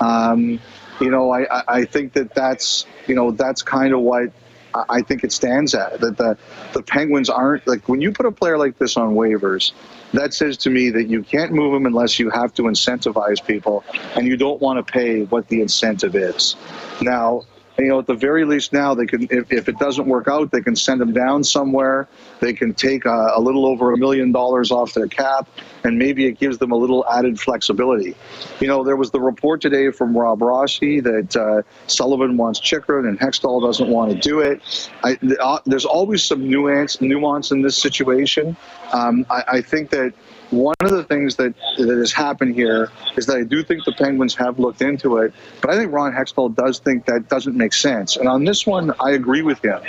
Um, 0.00 0.60
you 1.00 1.10
know, 1.10 1.30
I, 1.32 1.46
I- 1.58 1.64
I 1.68 1.84
think 1.84 2.12
that 2.12 2.32
that's 2.34 2.86
you 3.08 3.14
know 3.16 3.32
that's 3.32 3.62
kind 3.62 3.92
of 3.92 4.00
what 4.00 4.30
I- 4.74 5.02
think 5.02 5.24
it 5.24 5.32
stands 5.32 5.74
at. 5.74 6.00
That 6.00 6.16
the 6.16 6.36
the 6.72 6.82
Penguins 6.82 7.28
aren't 7.28 7.66
like 7.66 7.88
when 7.88 8.00
you 8.00 8.12
put 8.12 8.26
a 8.26 8.32
player 8.32 8.56
like 8.58 8.78
this 8.78 8.96
on 8.96 9.14
waivers. 9.14 9.72
That 10.12 10.34
says 10.34 10.56
to 10.58 10.70
me 10.70 10.90
that 10.90 11.04
you 11.08 11.22
can't 11.22 11.52
move 11.52 11.74
him 11.74 11.86
unless 11.86 12.18
you 12.18 12.30
have 12.30 12.52
to 12.54 12.62
incentivize 12.62 13.44
people, 13.44 13.84
and 14.16 14.26
you 14.26 14.36
don't 14.36 14.60
want 14.60 14.84
to 14.84 14.92
pay 14.92 15.24
what 15.24 15.48
the 15.48 15.60
incentive 15.60 16.14
is. 16.14 16.56
Now, 17.00 17.42
you 17.78 17.88
know, 17.88 17.98
at 17.98 18.06
the 18.06 18.14
very 18.14 18.44
least 18.44 18.72
now 18.72 18.94
they 18.94 19.06
can, 19.06 19.22
if, 19.30 19.50
if 19.52 19.68
it 19.68 19.78
doesn't 19.78 20.06
work 20.06 20.28
out, 20.28 20.50
they 20.50 20.60
can 20.60 20.76
send 20.76 21.00
them 21.00 21.12
down 21.12 21.42
somewhere. 21.42 22.06
They 22.40 22.52
can 22.52 22.74
take 22.74 23.06
a, 23.06 23.32
a 23.34 23.40
little 23.40 23.66
over 23.66 23.92
a 23.92 23.96
million 23.96 24.30
dollars 24.30 24.70
off 24.70 24.92
their 24.92 25.06
cap, 25.06 25.48
and 25.84 25.98
maybe 25.98 26.26
it 26.26 26.38
gives 26.38 26.58
them 26.58 26.72
a 26.72 26.76
little 26.76 27.06
added 27.08 27.40
flexibility. 27.40 28.14
You 28.60 28.66
know, 28.66 28.84
there 28.84 28.96
was 28.96 29.10
the 29.10 29.20
report 29.20 29.60
today 29.60 29.90
from 29.90 30.16
Rob 30.16 30.42
Rossi 30.42 31.00
that 31.00 31.36
uh, 31.36 31.62
Sullivan 31.86 32.36
wants 32.36 32.60
Chychrun 32.60 33.06
and 33.06 33.18
Hextall 33.18 33.62
doesn't 33.62 33.88
want 33.88 34.12
to 34.12 34.18
do 34.18 34.40
it. 34.40 34.60
I, 35.02 35.18
uh, 35.40 35.58
there's 35.64 35.86
always 35.86 36.24
some 36.24 36.48
nuance 36.48 37.00
nuance 37.00 37.50
in 37.52 37.62
this 37.62 37.76
situation. 37.76 38.56
Um, 38.92 39.24
I, 39.30 39.44
I 39.48 39.60
think 39.62 39.90
that 39.90 40.12
one 40.52 40.74
of 40.80 40.90
the 40.90 41.04
things 41.04 41.36
that, 41.36 41.54
that 41.78 41.88
has 41.88 42.12
happened 42.12 42.54
here 42.54 42.90
is 43.16 43.26
that 43.26 43.38
I 43.38 43.42
do 43.42 43.62
think 43.62 43.84
the 43.84 43.92
Penguins 43.92 44.34
have 44.34 44.58
looked 44.58 44.82
into 44.82 45.16
it, 45.16 45.32
but 45.60 45.70
I 45.70 45.76
think 45.76 45.92
Ron 45.92 46.12
Hextall 46.12 46.54
does 46.54 46.78
think 46.78 47.06
that 47.06 47.28
doesn't 47.28 47.56
make 47.56 47.72
sense. 47.72 48.16
And 48.16 48.28
on 48.28 48.44
this 48.44 48.66
one, 48.66 48.92
I 49.00 49.12
agree 49.12 49.42
with 49.42 49.64
him. 49.64 49.80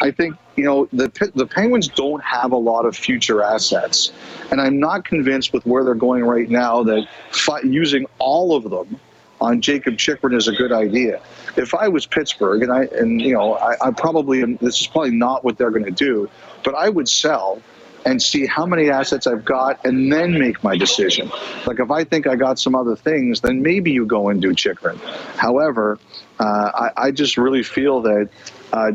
I 0.00 0.10
think 0.10 0.36
you 0.56 0.64
know 0.64 0.88
the 0.92 1.30
the 1.34 1.46
Penguins 1.46 1.86
don't 1.86 2.22
have 2.24 2.52
a 2.52 2.56
lot 2.56 2.86
of 2.86 2.96
future 2.96 3.42
assets, 3.42 4.12
and 4.50 4.60
I'm 4.60 4.80
not 4.80 5.04
convinced 5.04 5.52
with 5.52 5.64
where 5.64 5.84
they're 5.84 5.94
going 5.94 6.24
right 6.24 6.48
now 6.48 6.82
that 6.82 7.06
fi- 7.30 7.60
using 7.60 8.06
all 8.18 8.56
of 8.56 8.68
them 8.68 8.98
on 9.40 9.60
Jacob 9.60 9.98
Chychrun 9.98 10.34
is 10.34 10.48
a 10.48 10.52
good 10.52 10.72
idea. 10.72 11.20
If 11.56 11.74
I 11.74 11.88
was 11.88 12.06
Pittsburgh, 12.06 12.62
and 12.62 12.72
I 12.72 12.84
and 12.86 13.20
you 13.20 13.34
know 13.34 13.54
I, 13.54 13.76
I 13.80 13.90
probably 13.92 14.42
this 14.56 14.80
is 14.80 14.88
probably 14.88 15.12
not 15.12 15.44
what 15.44 15.56
they're 15.56 15.70
going 15.70 15.84
to 15.84 15.90
do, 15.90 16.28
but 16.64 16.74
I 16.74 16.88
would 16.88 17.08
sell 17.08 17.62
and 18.04 18.20
see 18.22 18.46
how 18.46 18.66
many 18.66 18.90
assets 18.90 19.26
I've 19.26 19.44
got 19.44 19.84
and 19.84 20.12
then 20.12 20.38
make 20.38 20.62
my 20.62 20.76
decision. 20.76 21.30
Like 21.66 21.80
if 21.80 21.90
I 21.90 22.04
think 22.04 22.26
I 22.26 22.36
got 22.36 22.58
some 22.58 22.74
other 22.74 22.96
things, 22.96 23.40
then 23.40 23.62
maybe 23.62 23.90
you 23.92 24.06
go 24.06 24.28
and 24.28 24.40
do 24.40 24.54
Chychrun. 24.54 24.98
However, 25.36 25.98
uh, 26.38 26.70
I, 26.74 26.90
I 26.96 27.10
just 27.10 27.36
really 27.36 27.62
feel 27.62 28.00
that 28.02 28.28
uh, 28.72 28.92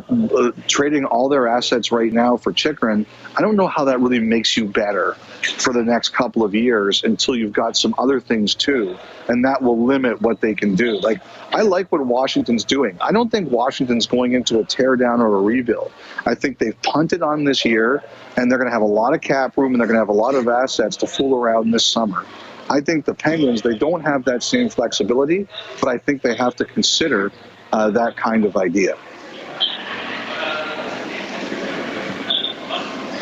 trading 0.67 1.05
all 1.05 1.29
their 1.29 1.47
assets 1.47 1.91
right 1.91 2.11
now 2.11 2.35
for 2.35 2.51
Chychrun, 2.51 3.05
I 3.35 3.41
don't 3.41 3.55
know 3.55 3.67
how 3.67 3.85
that 3.85 3.99
really 3.99 4.19
makes 4.19 4.57
you 4.57 4.65
better 4.65 5.13
for 5.59 5.71
the 5.71 5.83
next 5.83 6.09
couple 6.09 6.43
of 6.43 6.55
years 6.55 7.03
until 7.03 7.35
you've 7.35 7.53
got 7.53 7.77
some 7.77 7.93
other 7.97 8.19
things 8.19 8.55
too, 8.55 8.97
and 9.27 9.45
that 9.45 9.61
will 9.61 9.85
limit 9.85 10.21
what 10.21 10.41
they 10.41 10.55
can 10.55 10.75
do. 10.75 10.99
Like 10.99 11.21
I 11.51 11.61
like 11.61 11.91
what 11.91 12.03
Washington's 12.05 12.63
doing. 12.63 12.97
I 13.01 13.11
don't 13.11 13.31
think 13.31 13.51
Washington's 13.51 14.07
going 14.07 14.33
into 14.33 14.59
a 14.59 14.63
teardown 14.63 15.19
or 15.19 15.35
a 15.35 15.41
rebuild. 15.41 15.91
I 16.25 16.33
think 16.33 16.57
they've 16.57 16.79
punted 16.81 17.21
on 17.21 17.43
this 17.43 17.63
year, 17.63 18.03
and 18.35 18.51
they're 18.51 18.57
going 18.57 18.69
to 18.69 18.73
have 18.73 18.81
a 18.81 18.85
lot 18.85 19.13
of 19.13 19.21
cap 19.21 19.57
room, 19.57 19.73
and 19.73 19.79
they're 19.79 19.87
going 19.87 19.95
to 19.95 20.01
have 20.01 20.09
a 20.09 20.11
lot 20.11 20.33
of 20.33 20.47
assets 20.47 20.97
to 20.97 21.07
fool 21.07 21.35
around 21.35 21.71
this 21.71 21.85
summer. 21.85 22.25
I 22.69 22.81
think 22.81 23.05
the 23.05 23.13
Penguins 23.13 23.61
they 23.61 23.77
don't 23.77 24.01
have 24.01 24.25
that 24.25 24.43
same 24.43 24.69
flexibility, 24.69 25.47
but 25.79 25.89
I 25.89 25.97
think 25.97 26.21
they 26.21 26.35
have 26.35 26.55
to 26.55 26.65
consider 26.65 27.31
uh, 27.71 27.89
that 27.91 28.17
kind 28.17 28.43
of 28.45 28.57
idea. 28.57 28.97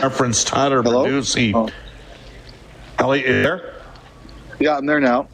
Reference 0.06 0.44
Tyler 0.44 0.84
Hello? 0.84 1.04
Bertuzzi. 1.04 1.52
Oh. 1.56 1.68
Elliot, 3.00 3.28
you 3.28 3.42
there? 3.42 3.74
Yeah, 4.60 4.78
I'm 4.78 4.86
there 4.86 5.00
now. 5.00 5.28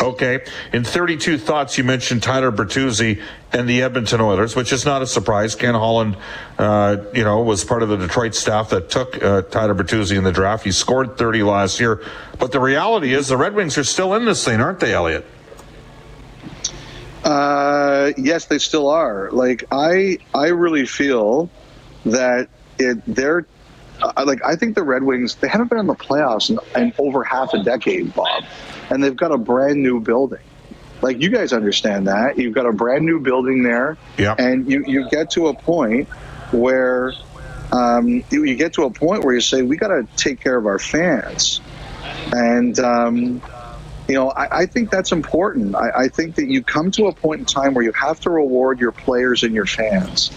Okay. 0.00 0.44
In 0.72 0.84
32 0.84 1.36
thoughts, 1.36 1.76
you 1.76 1.82
mentioned 1.82 2.22
Tyler 2.22 2.52
Bertuzzi 2.52 3.20
and 3.52 3.68
the 3.68 3.82
Edmonton 3.82 4.20
Oilers, 4.20 4.54
which 4.54 4.72
is 4.72 4.84
not 4.84 5.02
a 5.02 5.06
surprise. 5.06 5.56
Ken 5.56 5.74
Holland, 5.74 6.16
uh, 6.58 6.98
you 7.12 7.24
know, 7.24 7.42
was 7.42 7.64
part 7.64 7.82
of 7.82 7.88
the 7.88 7.96
Detroit 7.96 8.36
staff 8.36 8.70
that 8.70 8.88
took 8.88 9.20
uh, 9.20 9.42
Tyler 9.42 9.74
Bertuzzi 9.74 10.16
in 10.16 10.22
the 10.22 10.32
draft. 10.32 10.64
He 10.64 10.70
scored 10.70 11.18
30 11.18 11.42
last 11.42 11.80
year. 11.80 12.00
But 12.38 12.52
the 12.52 12.60
reality 12.60 13.12
is 13.12 13.26
the 13.26 13.36
Red 13.36 13.54
Wings 13.54 13.76
are 13.78 13.84
still 13.84 14.14
in 14.14 14.24
this 14.26 14.44
thing, 14.44 14.60
aren't 14.60 14.78
they, 14.78 14.94
Elliot? 14.94 15.26
Uh, 17.24 18.12
yes, 18.16 18.46
they 18.46 18.58
still 18.58 18.88
are. 18.88 19.28
Like 19.32 19.64
I, 19.72 20.18
I 20.32 20.48
really 20.48 20.86
feel 20.86 21.50
that 22.06 22.48
it 22.78 23.02
they're 23.06 23.44
like 24.24 24.44
I 24.44 24.56
think 24.56 24.74
the 24.74 24.82
Red 24.82 25.02
Wings 25.02 25.34
they 25.36 25.48
haven't 25.48 25.68
been 25.68 25.78
in 25.78 25.86
the 25.86 25.94
playoffs 25.94 26.50
in, 26.50 26.58
in 26.80 26.92
over 26.98 27.24
half 27.24 27.54
a 27.54 27.62
decade, 27.62 28.14
Bob, 28.14 28.44
and 28.90 29.02
they've 29.02 29.16
got 29.16 29.32
a 29.32 29.38
brand 29.38 29.82
new 29.82 30.00
building. 30.00 30.40
Like 31.00 31.20
you 31.20 31.30
guys 31.30 31.52
understand 31.52 32.08
that 32.08 32.38
you've 32.38 32.54
got 32.54 32.66
a 32.66 32.72
brand 32.72 33.04
new 33.04 33.20
building 33.20 33.62
there, 33.62 33.96
Yeah. 34.16 34.34
and 34.38 34.70
you 34.70 34.84
you 34.86 35.08
get 35.10 35.30
to 35.32 35.48
a 35.48 35.54
point 35.54 36.08
where 36.50 37.12
um, 37.72 38.24
you, 38.30 38.44
you 38.44 38.56
get 38.56 38.72
to 38.74 38.84
a 38.84 38.90
point 38.90 39.24
where 39.24 39.34
you 39.34 39.40
say 39.40 39.62
we 39.62 39.76
got 39.76 39.88
to 39.88 40.06
take 40.16 40.40
care 40.40 40.56
of 40.56 40.66
our 40.66 40.78
fans, 40.78 41.60
and 42.32 42.78
um, 42.80 43.42
you 44.08 44.14
know, 44.14 44.30
I, 44.30 44.60
I 44.60 44.66
think 44.66 44.90
that's 44.90 45.12
important. 45.12 45.74
I, 45.76 45.90
I 46.04 46.08
think 46.08 46.36
that 46.36 46.46
you 46.46 46.62
come 46.62 46.90
to 46.92 47.06
a 47.08 47.12
point 47.12 47.40
in 47.40 47.44
time 47.46 47.74
where 47.74 47.84
you 47.84 47.92
have 47.92 48.18
to 48.20 48.30
reward 48.30 48.80
your 48.80 48.92
players 48.92 49.42
and 49.42 49.54
your 49.54 49.66
fans, 49.66 50.30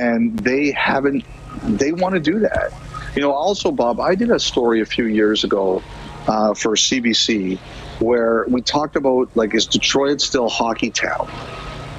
and 0.00 0.38
they 0.38 0.70
haven't. 0.72 1.24
They 1.62 1.92
want 1.92 2.14
to 2.14 2.20
do 2.20 2.40
that. 2.40 2.72
You 3.14 3.22
know, 3.22 3.32
also, 3.32 3.70
Bob, 3.70 4.00
I 4.00 4.14
did 4.14 4.30
a 4.30 4.40
story 4.40 4.80
a 4.80 4.86
few 4.86 5.06
years 5.06 5.44
ago 5.44 5.82
uh, 6.26 6.54
for 6.54 6.74
CBC 6.74 7.58
where 8.00 8.44
we 8.48 8.60
talked 8.60 8.96
about 8.96 9.30
like, 9.36 9.54
is 9.54 9.66
Detroit 9.66 10.20
still 10.20 10.48
hockey 10.48 10.90
town? 10.90 11.30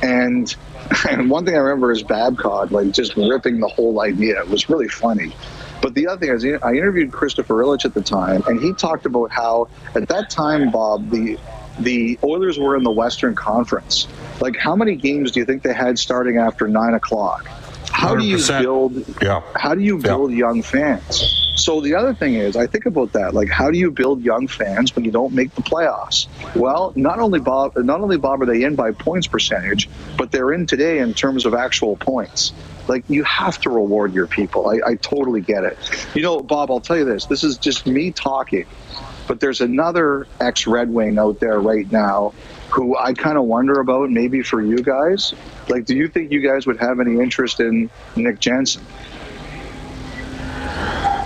And 0.02 0.54
and 1.10 1.30
one 1.30 1.46
thing 1.46 1.56
I 1.56 1.60
remember 1.60 1.92
is 1.92 2.04
Babcock 2.04 2.72
like 2.72 2.92
just 2.92 3.16
ripping 3.16 3.60
the 3.60 3.68
whole 3.68 4.02
idea. 4.02 4.40
It 4.40 4.50
was 4.50 4.70
really 4.70 4.88
funny. 4.88 5.34
But 5.82 5.94
the 5.94 6.08
other 6.08 6.20
thing 6.20 6.36
is, 6.36 6.62
I 6.64 6.74
interviewed 6.74 7.12
Christopher 7.12 7.56
Ilitch 7.56 7.86
at 7.86 7.94
the 7.94 8.02
time, 8.02 8.44
and 8.48 8.62
he 8.62 8.74
talked 8.74 9.06
about 9.06 9.32
how 9.32 9.68
at 9.94 10.08
that 10.10 10.30
time, 10.30 10.72
Bob, 10.72 11.10
the 11.10 11.38
the 11.80 12.18
Oilers 12.24 12.58
were 12.58 12.76
in 12.76 12.84
the 12.84 12.92
Western 12.92 13.36
Conference. 13.36 14.08
Like, 14.40 14.56
how 14.58 14.76
many 14.76 14.96
games 14.96 15.32
do 15.32 15.40
you 15.40 15.46
think 15.46 15.62
they 15.62 15.74
had 15.74 16.00
starting 16.00 16.38
after 16.38 16.68
nine 16.68 16.94
o'clock? 16.94 17.50
How 17.96 18.14
do 18.14 18.26
you 18.26 18.38
build? 18.46 19.06
Yeah. 19.22 19.42
How 19.56 19.74
do 19.74 19.82
you 19.82 19.98
build 19.98 20.32
young 20.32 20.62
fans? 20.62 21.54
So 21.56 21.80
the 21.80 21.96
other 21.96 22.14
thing 22.14 22.36
is, 22.36 22.58
I 22.58 22.68
think 22.68 22.86
about 22.86 23.14
that. 23.14 23.34
Like, 23.34 23.48
how 23.48 23.72
do 23.72 23.78
you 23.78 23.90
build 23.90 24.22
young 24.22 24.48
fans 24.48 24.94
when 24.96 25.06
you 25.06 25.12
don't 25.12 25.34
make 25.34 25.56
the 25.56 25.62
playoffs? 25.62 26.28
Well, 26.56 26.92
not 26.98 27.20
only 27.20 27.40
Bob, 27.40 27.78
not 27.78 28.02
only 28.02 28.18
Bob 28.18 28.42
are 28.42 28.46
they 28.46 28.64
in 28.64 28.76
by 28.76 28.92
points 28.92 29.28
percentage, 29.28 29.90
but 30.18 30.32
they're 30.32 30.52
in 30.52 30.66
today 30.66 31.00
in 31.00 31.14
terms 31.14 31.46
of 31.46 31.54
actual 31.54 31.96
points. 31.96 32.52
Like, 32.90 33.06
you 33.08 33.24
have 33.24 33.60
to 33.62 33.70
reward 33.70 34.14
your 34.14 34.28
people. 34.28 34.70
I, 34.70 34.92
I 34.92 34.96
totally 34.96 35.42
get 35.42 35.64
it. 35.64 35.78
You 36.14 36.22
know, 36.22 36.42
Bob, 36.42 36.70
I'll 36.70 36.82
tell 36.82 36.98
you 36.98 37.06
this. 37.06 37.26
This 37.26 37.46
is 37.46 37.58
just 37.58 37.88
me 37.88 38.12
talking, 38.12 38.66
but 39.28 39.40
there's 39.40 39.62
another 39.62 40.28
ex-Red 40.42 40.90
Wing 40.90 41.18
out 41.18 41.40
there 41.40 41.60
right 41.60 41.90
now 41.90 42.34
who 42.76 42.98
I 42.98 43.14
kind 43.14 43.38
of 43.38 43.46
wonder 43.46 43.80
about. 43.80 44.12
Maybe 44.12 44.44
for 44.44 44.62
you 44.62 44.84
guys, 44.84 45.34
like, 45.70 45.86
do 45.86 45.96
you 45.96 46.10
think 46.10 46.32
you 46.32 46.42
guys 46.42 46.68
would 46.68 46.78
have 46.80 47.00
any 47.00 47.20
interest 47.22 47.62
in 47.62 47.90
Nick 48.18 48.40
Jensen? 48.40 48.86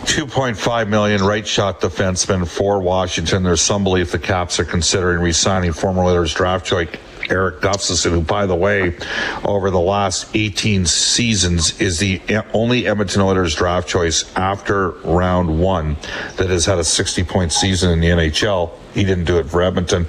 2.5 0.03 0.87
million 0.87 1.23
right 1.23 1.47
shot 1.47 1.81
defenseman 1.81 2.47
for 2.47 2.79
Washington. 2.81 3.43
There's 3.43 3.61
some 3.61 3.83
belief 3.83 4.11
the 4.11 4.19
Caps 4.19 4.59
are 4.59 4.65
considering 4.65 5.21
re-signing 5.21 5.73
former 5.73 6.03
Oilers 6.03 6.33
draft 6.33 6.67
choice 6.67 6.89
Erik 7.29 7.61
Gustafsson, 7.61 8.11
who, 8.11 8.21
by 8.21 8.45
the 8.45 8.55
way, 8.55 8.97
over 9.43 9.69
the 9.69 9.79
last 9.79 10.35
18 10.35 10.85
seasons 10.85 11.79
is 11.79 11.99
the 11.99 12.21
only 12.53 12.87
Edmonton 12.87 13.21
Oilers 13.21 13.55
draft 13.55 13.87
choice 13.87 14.35
after 14.35 14.89
round 14.89 15.59
one 15.59 15.97
that 16.37 16.49
has 16.49 16.65
had 16.65 16.79
a 16.79 16.83
60 16.83 17.23
point 17.23 17.51
season 17.51 17.91
in 17.91 17.99
the 17.99 18.07
NHL. 18.07 18.71
He 18.93 19.03
didn't 19.03 19.25
do 19.25 19.37
it 19.37 19.45
for 19.45 19.61
Edmonton. 19.61 20.07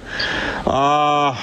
Uh, 0.66 1.37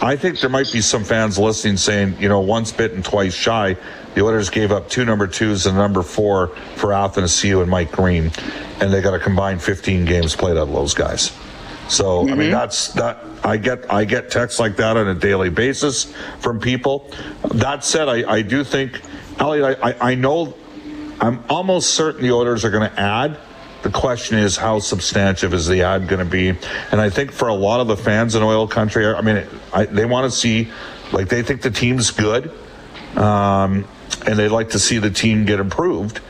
I 0.00 0.16
think 0.16 0.40
there 0.40 0.50
might 0.50 0.72
be 0.72 0.80
some 0.80 1.04
fans 1.04 1.38
listening 1.38 1.76
saying, 1.76 2.16
you 2.18 2.28
know, 2.28 2.40
once 2.40 2.72
bitten, 2.72 3.02
twice 3.02 3.34
shy. 3.34 3.76
The 4.14 4.22
Oilers 4.22 4.50
gave 4.50 4.72
up 4.72 4.88
two 4.88 5.04
number 5.04 5.26
twos 5.26 5.66
and 5.66 5.76
number 5.76 6.02
four 6.02 6.48
for 6.76 6.90
Athanasiu 6.90 7.62
and 7.62 7.70
Mike 7.70 7.92
Green, 7.92 8.30
and 8.80 8.92
they 8.92 9.00
got 9.00 9.14
a 9.14 9.18
combined 9.18 9.62
15 9.62 10.04
games 10.04 10.34
played 10.34 10.56
out 10.56 10.68
of 10.68 10.72
those 10.72 10.94
guys. 10.94 11.32
So 11.92 12.26
I 12.26 12.34
mean, 12.34 12.50
that's 12.50 12.88
that. 12.94 13.22
I 13.44 13.58
get 13.58 13.92
I 13.92 14.06
get 14.06 14.30
texts 14.30 14.58
like 14.58 14.76
that 14.76 14.96
on 14.96 15.08
a 15.08 15.14
daily 15.14 15.50
basis 15.50 16.14
from 16.40 16.58
people. 16.58 17.10
That 17.52 17.84
said, 17.84 18.08
I, 18.08 18.38
I 18.38 18.40
do 18.40 18.64
think, 18.64 19.02
Elliot, 19.38 19.78
I, 19.82 19.90
I, 19.90 20.12
I 20.12 20.14
know, 20.14 20.54
I'm 21.20 21.44
almost 21.50 21.90
certain 21.90 22.22
the 22.22 22.30
orders 22.30 22.64
are 22.64 22.70
going 22.70 22.90
to 22.90 22.98
add. 22.98 23.36
The 23.82 23.90
question 23.90 24.38
is, 24.38 24.56
how 24.56 24.78
substantive 24.78 25.52
is 25.52 25.66
the 25.66 25.82
ad 25.82 26.08
going 26.08 26.24
to 26.24 26.30
be? 26.30 26.48
And 26.48 26.98
I 26.98 27.10
think 27.10 27.30
for 27.30 27.48
a 27.48 27.54
lot 27.54 27.80
of 27.80 27.88
the 27.88 27.96
fans 27.96 28.34
in 28.36 28.42
oil 28.42 28.66
country, 28.66 29.06
I 29.06 29.20
mean, 29.20 29.44
I, 29.74 29.84
they 29.84 30.06
want 30.06 30.32
to 30.32 30.36
see, 30.36 30.70
like, 31.12 31.28
they 31.28 31.42
think 31.42 31.60
the 31.60 31.70
team's 31.70 32.10
good, 32.10 32.52
um, 33.16 33.84
and 34.24 34.38
they'd 34.38 34.48
like 34.48 34.70
to 34.70 34.78
see 34.78 34.96
the 34.96 35.10
team 35.10 35.44
get 35.44 35.60
improved. 35.60 36.20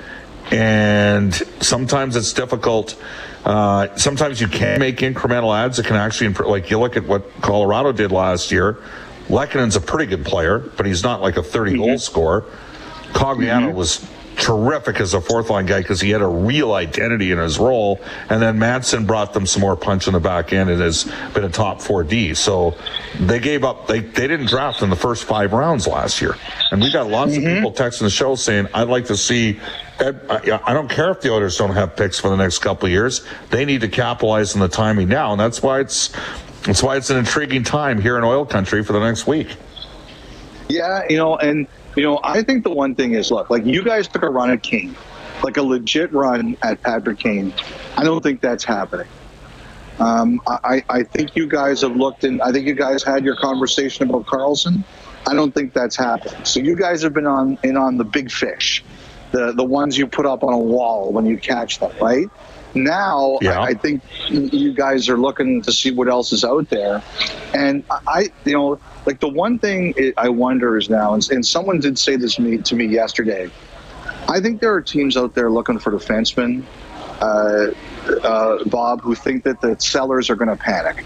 And 0.51 1.33
sometimes 1.61 2.17
it's 2.17 2.33
difficult. 2.33 2.97
Uh, 3.45 3.95
sometimes 3.97 4.41
you 4.41 4.49
can 4.49 4.79
make 4.79 4.99
incremental 4.99 5.57
ads 5.57 5.77
that 5.77 5.87
can 5.87 5.97
actually 5.97 6.27
improve. 6.27 6.49
Like 6.49 6.71
you 6.71 6.79
look 6.79 6.97
at 6.97 7.05
what 7.05 7.29
Colorado 7.41 7.93
did 7.93 8.13
last 8.13 8.53
year. 8.53 8.79
Lehkonen's 9.29 9.77
a 9.77 9.81
pretty 9.81 10.07
good 10.07 10.25
player, 10.25 10.59
but 10.59 10.85
he's 10.85 11.03
not 11.03 11.21
like 11.21 11.37
a 11.37 11.43
30 11.43 11.73
mm-hmm. 11.73 11.81
goal 11.81 11.99
scorer. 11.99 12.45
Cogliano 13.13 13.69
mm-hmm. 13.69 13.77
was 13.77 14.07
terrific 14.37 15.01
as 15.01 15.15
a 15.15 15.21
fourth 15.21 15.51
line 15.51 15.67
guy 15.67 15.81
because 15.81 16.01
he 16.01 16.11
had 16.11 16.21
a 16.21 16.27
real 16.27 16.73
identity 16.73 17.31
in 17.31 17.39
his 17.39 17.59
role. 17.59 18.01
And 18.29 18.43
then 18.43 18.59
Madsen 18.59 19.07
brought 19.07 19.33
them 19.33 19.47
some 19.47 19.61
more 19.61 19.77
punch 19.77 20.07
in 20.07 20.15
the 20.15 20.21
back 20.21 20.53
end 20.53 20.71
and 20.71 20.81
has 20.81 21.05
been 21.35 21.45
a 21.45 21.49
top 21.49 21.81
four 21.81 22.03
D. 22.03 22.35
So 22.35 22.75
they 23.21 23.39
gave 23.39 23.65
up. 23.65 23.87
They 23.87 24.01
they 24.01 24.27
didn't 24.27 24.47
draft 24.47 24.83
in 24.83 24.91
the 24.91 24.97
first 24.97 25.25
five 25.25 25.53
rounds 25.53 25.87
last 25.87 26.21
year, 26.21 26.37
and 26.71 26.81
we 26.81 26.93
got 26.93 27.09
lots 27.09 27.37
of 27.37 27.43
mm-hmm. 27.43 27.57
people 27.57 27.73
texting 27.73 28.01
the 28.01 28.11
show 28.11 28.35
saying, 28.35 28.69
"I'd 28.75 28.89
like 28.89 29.07
to 29.07 29.17
see." 29.17 29.61
I, 30.03 30.73
don't 30.73 30.89
care 30.89 31.11
if 31.11 31.21
the 31.21 31.33
Oilers 31.33 31.57
don't 31.57 31.75
have 31.75 31.97
picks 31.97 32.19
for 32.19 32.29
the 32.29 32.37
next 32.37 32.59
couple 32.59 32.89
years. 32.89 33.25
They 33.51 33.65
need 33.65 33.83
to 33.83 33.89
capitalize 33.89 34.55
on 34.55 34.61
the 34.61 34.69
timing 34.69 35.09
now, 35.09 35.33
and 35.33 35.41
that's 35.41 35.63
why 35.63 35.81
it's 35.81 36.13
that's 36.63 36.83
why 36.83 36.97
it's 36.97 37.11
an 37.11 37.19
intriguing 37.19 37.63
time 37.65 38.01
here 38.01 38.19
in 38.19 38.25
oil 38.25 38.45
country 38.45 38.83
for 38.83 38.93
the 38.93 39.01
next 39.01 39.27
week. 39.27 39.57
Yeah, 40.69 41.03
you 41.09 41.17
know, 41.17 41.37
and 41.37 41.67
you 41.97 42.03
know, 42.03 42.21
I 42.23 42.43
think 42.43 42.65
the 42.65 42.71
one 42.71 42.95
thing 42.95 43.15
is, 43.15 43.31
look, 43.31 43.51
like 43.51 43.65
you 43.65 43.83
guys 43.83 44.09
took 44.09 44.23
a 44.23 44.31
run 44.31 44.51
at 44.51 44.63
Kane, 44.63 44.97
like 45.43 45.57
a 45.57 45.63
legit 45.63 46.13
run 46.13 46.57
at 46.63 46.83
Patrick 46.83 47.19
Kane. 47.19 47.53
I 47.97 48.05
don't 48.05 48.23
think 48.23 48.41
that's 48.41 48.65
happening. 48.65 49.09
Um, 49.99 50.41
I, 50.47 50.83
I 50.89 51.03
think 51.03 51.37
you 51.37 51.47
guys 51.47 51.83
have 51.83 51.97
looked 51.97 52.25
in. 52.25 52.41
I 52.41 52.51
think 52.51 52.67
you 52.67 52.75
guys 52.75 53.05
had 53.05 53.25
your 53.25 53.37
conversation 53.37 54.09
about 54.09 54.27
Karlsson. 54.27 54.83
I 55.27 55.35
don't 55.35 55.55
think 55.55 55.75
that's 55.75 55.97
happening. 55.97 56.45
So 56.45 56.61
you 56.61 56.75
guys 56.75 57.03
have 57.03 57.13
been 57.13 57.27
on 57.27 57.59
in 57.63 57.77
on 57.77 57.99
the 57.99 58.05
big 58.05 58.31
fish, 58.31 58.83
the 59.33 59.53
the 59.53 59.65
ones 59.65 59.99
you 59.99 60.07
put 60.07 60.27
up 60.27 60.45
on 60.45 60.53
a 60.53 60.59
wall 60.59 61.13
when 61.13 61.27
you 61.27 61.37
catch 61.37 61.81
them, 61.81 61.93
right? 62.01 62.29
Now 62.75 63.39
Yeah. 63.43 63.61
I, 63.61 63.69
I 63.69 63.75
think 63.75 64.03
you 64.29 64.73
guys 64.73 65.09
are 65.09 65.19
looking 65.19 65.61
to 65.63 65.73
see 65.73 65.91
what 65.91 66.09
else 66.09 66.33
is 66.33 66.45
out 66.45 66.69
there, 66.71 67.03
and 67.55 67.85
I, 67.91 68.31
you 68.45 68.53
know, 68.53 68.81
like 69.05 69.21
the 69.21 69.29
one 69.29 69.59
thing 69.59 69.95
it, 69.97 70.15
I 70.17 70.29
wonder 70.29 70.79
is 70.79 70.89
now, 70.89 71.15
and, 71.15 71.31
and 71.31 71.45
someone 71.45 71.81
did 71.81 71.99
say 71.99 72.17
this 72.17 72.37
to 72.37 72.43
me, 72.43 72.59
to 72.59 72.75
me 72.75 72.87
yesterday. 72.87 73.51
I 74.29 74.41
think 74.41 74.61
there 74.61 74.73
are 74.73 74.81
teams 74.81 75.17
out 75.17 75.35
there 75.35 75.51
looking 75.51 75.79
for 75.79 75.91
defensemen, 75.93 76.65
uh, 77.21 77.73
uh, 78.27 78.65
Bob, 78.65 79.01
who 79.03 79.15
think 79.15 79.45
that 79.45 79.61
the 79.61 79.79
sellers 79.79 80.31
are 80.31 80.37
going 80.37 80.49
to 80.49 80.57
panic. 80.57 81.05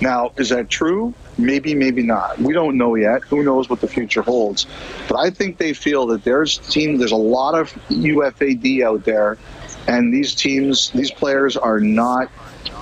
Now, 0.00 0.32
is 0.36 0.48
that 0.50 0.70
true? 0.70 1.14
Maybe, 1.38 1.74
maybe 1.74 2.02
not. 2.02 2.38
We 2.38 2.52
don't 2.52 2.76
know 2.76 2.94
yet. 2.94 3.22
Who 3.24 3.42
knows 3.42 3.68
what 3.68 3.80
the 3.80 3.88
future 3.88 4.22
holds? 4.22 4.66
But 5.08 5.18
I 5.18 5.30
think 5.30 5.58
they 5.58 5.72
feel 5.72 6.06
that 6.08 6.24
there's 6.24 6.58
team. 6.58 6.98
There's 6.98 7.12
a 7.12 7.16
lot 7.16 7.58
of 7.58 7.72
UFAD 7.88 8.82
out 8.84 9.04
there, 9.04 9.38
and 9.88 10.12
these 10.12 10.34
teams, 10.34 10.90
these 10.90 11.10
players 11.10 11.56
are 11.56 11.80
not. 11.80 12.30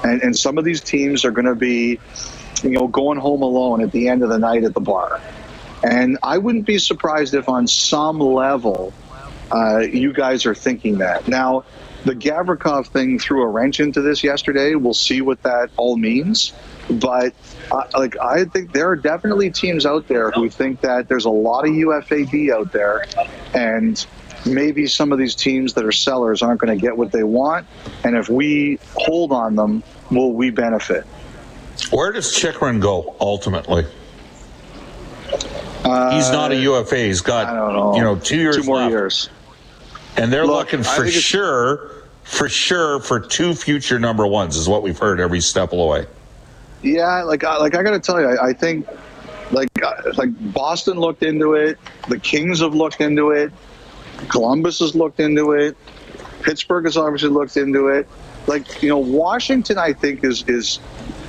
And, 0.03 0.23
and 0.23 0.37
some 0.37 0.59
of 0.59 0.65
these 0.65 0.81
teams 0.81 1.25
are 1.25 1.31
going 1.31 1.47
to 1.47 1.55
be, 1.55 2.01
you 2.63 2.71
know, 2.71 2.89
going 2.89 3.19
home 3.19 3.43
alone 3.43 3.83
at 3.83 3.93
the 3.93 4.09
end 4.09 4.23
of 4.23 4.31
the 4.31 4.39
night 4.39 4.65
at 4.65 4.75
the 4.75 4.81
bar. 4.81 5.21
And 5.83 6.19
I 6.23 6.39
wouldn't 6.39 6.67
be 6.67 6.79
surprised 6.79 7.35
if, 7.35 7.49
on 7.49 7.67
some 7.67 8.19
level, 8.19 8.93
uh, 9.51 9.79
you 9.79 10.13
guys 10.13 10.45
are 10.47 10.55
thinking 10.55 10.99
that. 10.99 11.29
Now, 11.29 11.65
the 12.05 12.15
Gavrikov 12.15 12.89
thing 12.89 13.19
threw 13.19 13.43
a 13.43 13.47
wrench 13.47 13.81
into 13.81 14.01
this 14.01 14.25
yesterday. 14.25 14.75
We'll 14.75 14.95
see 14.95 15.21
what 15.21 15.43
that 15.43 15.71
all 15.77 15.97
means. 15.97 16.53
But 16.93 17.35
uh, 17.71 17.83
like, 17.97 18.19
I 18.19 18.45
think 18.45 18.73
there 18.73 18.89
are 18.89 18.97
definitely 18.97 19.51
teams 19.51 19.87
out 19.87 20.09
there 20.09 20.31
who 20.33 20.49
think 20.49 20.81
that 20.81 21.09
there's 21.09 21.25
a 21.25 21.31
lot 21.31 21.65
of 21.67 21.71
UFAD 21.73 22.51
out 22.53 22.73
there, 22.73 23.05
and 23.55 24.05
maybe 24.47 24.87
some 24.87 25.13
of 25.13 25.19
these 25.19 25.35
teams 25.35 25.75
that 25.75 25.85
are 25.85 25.93
sellers 25.93 26.43
aren't 26.43 26.61
going 26.61 26.77
to 26.77 26.81
get 26.81 26.97
what 26.97 27.13
they 27.13 27.23
want. 27.23 27.67
And 28.05 28.17
if 28.17 28.29
we 28.29 28.79
hold 28.95 29.31
on 29.33 29.55
them, 29.55 29.83
will 30.11 30.33
we 30.33 30.51
benefit? 30.51 31.05
Where 31.91 32.11
does 32.13 32.35
Chychrun 32.35 32.81
go 32.81 33.15
ultimately? 33.21 33.87
He's 36.13 36.31
not 36.31 36.51
a 36.53 36.57
UFA. 36.57 36.97
He's 37.07 37.21
got 37.21 37.47
Uh, 37.47 37.51
I 37.53 37.55
don't 37.55 37.73
know. 37.75 37.95
you 37.97 38.03
know 38.03 38.17
two 38.17 38.37
years 38.39 38.57
Two 38.57 38.65
more 38.65 38.77
left. 38.79 38.91
years. 38.91 39.31
and 40.17 40.33
they're 40.33 40.47
Look, 40.47 40.73
looking 40.73 40.83
for 40.83 41.07
sure, 41.09 41.91
for 42.25 42.49
sure, 42.49 43.01
for 43.01 43.21
two 43.21 43.55
future 43.55 43.99
number 43.99 44.27
ones 44.27 44.57
is 44.57 44.69
what 44.69 44.83
we've 44.83 44.99
heard 44.99 45.21
every 45.21 45.41
step 45.41 45.73
of 45.73 45.79
the 45.79 45.85
way. 45.85 46.07
Yeah, 46.83 47.23
like 47.23 47.45
I 47.45 47.57
like 47.59 47.75
I 47.75 47.83
got 47.83 47.91
to 47.91 48.01
tell 48.01 48.21
you, 48.21 48.27
I, 48.27 48.49
I 48.49 48.53
think 48.53 48.87
like 49.53 49.71
uh, 49.83 50.13
like 50.17 50.31
Boston 50.53 50.99
looked 50.99 51.23
into 51.23 51.55
it, 51.55 51.79
the 52.09 52.19
Kings 52.19 52.61
have 52.61 52.75
looked 52.75 53.01
into 53.01 53.31
it, 53.33 53.53
Columbus 54.29 54.79
has 54.79 54.95
looked 54.95 55.21
into 55.21 55.53
it, 55.53 55.77
Pittsburgh 56.43 56.85
has 56.85 56.97
obviously 56.97 57.29
looked 57.29 57.57
into 57.57 57.89
it. 57.89 58.09
Like 58.47 58.83
you 58.83 58.89
know, 58.89 58.99
Washington, 58.99 59.79
I 59.79 59.93
think 59.93 60.25
is 60.25 60.43
is. 60.49 60.81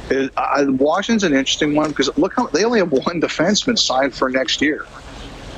is 0.10 0.30
uh, 0.36 0.66
Washington's 0.68 1.24
an 1.24 1.34
interesting 1.34 1.76
one 1.76 1.90
because 1.90 2.10
look 2.18 2.34
how 2.36 2.48
they 2.48 2.66
only 2.66 2.80
have 2.80 2.92
one 2.92 3.22
defenseman 3.22 3.78
signed 3.78 4.14
for 4.14 4.30
next 4.30 4.62
year, 4.62 4.86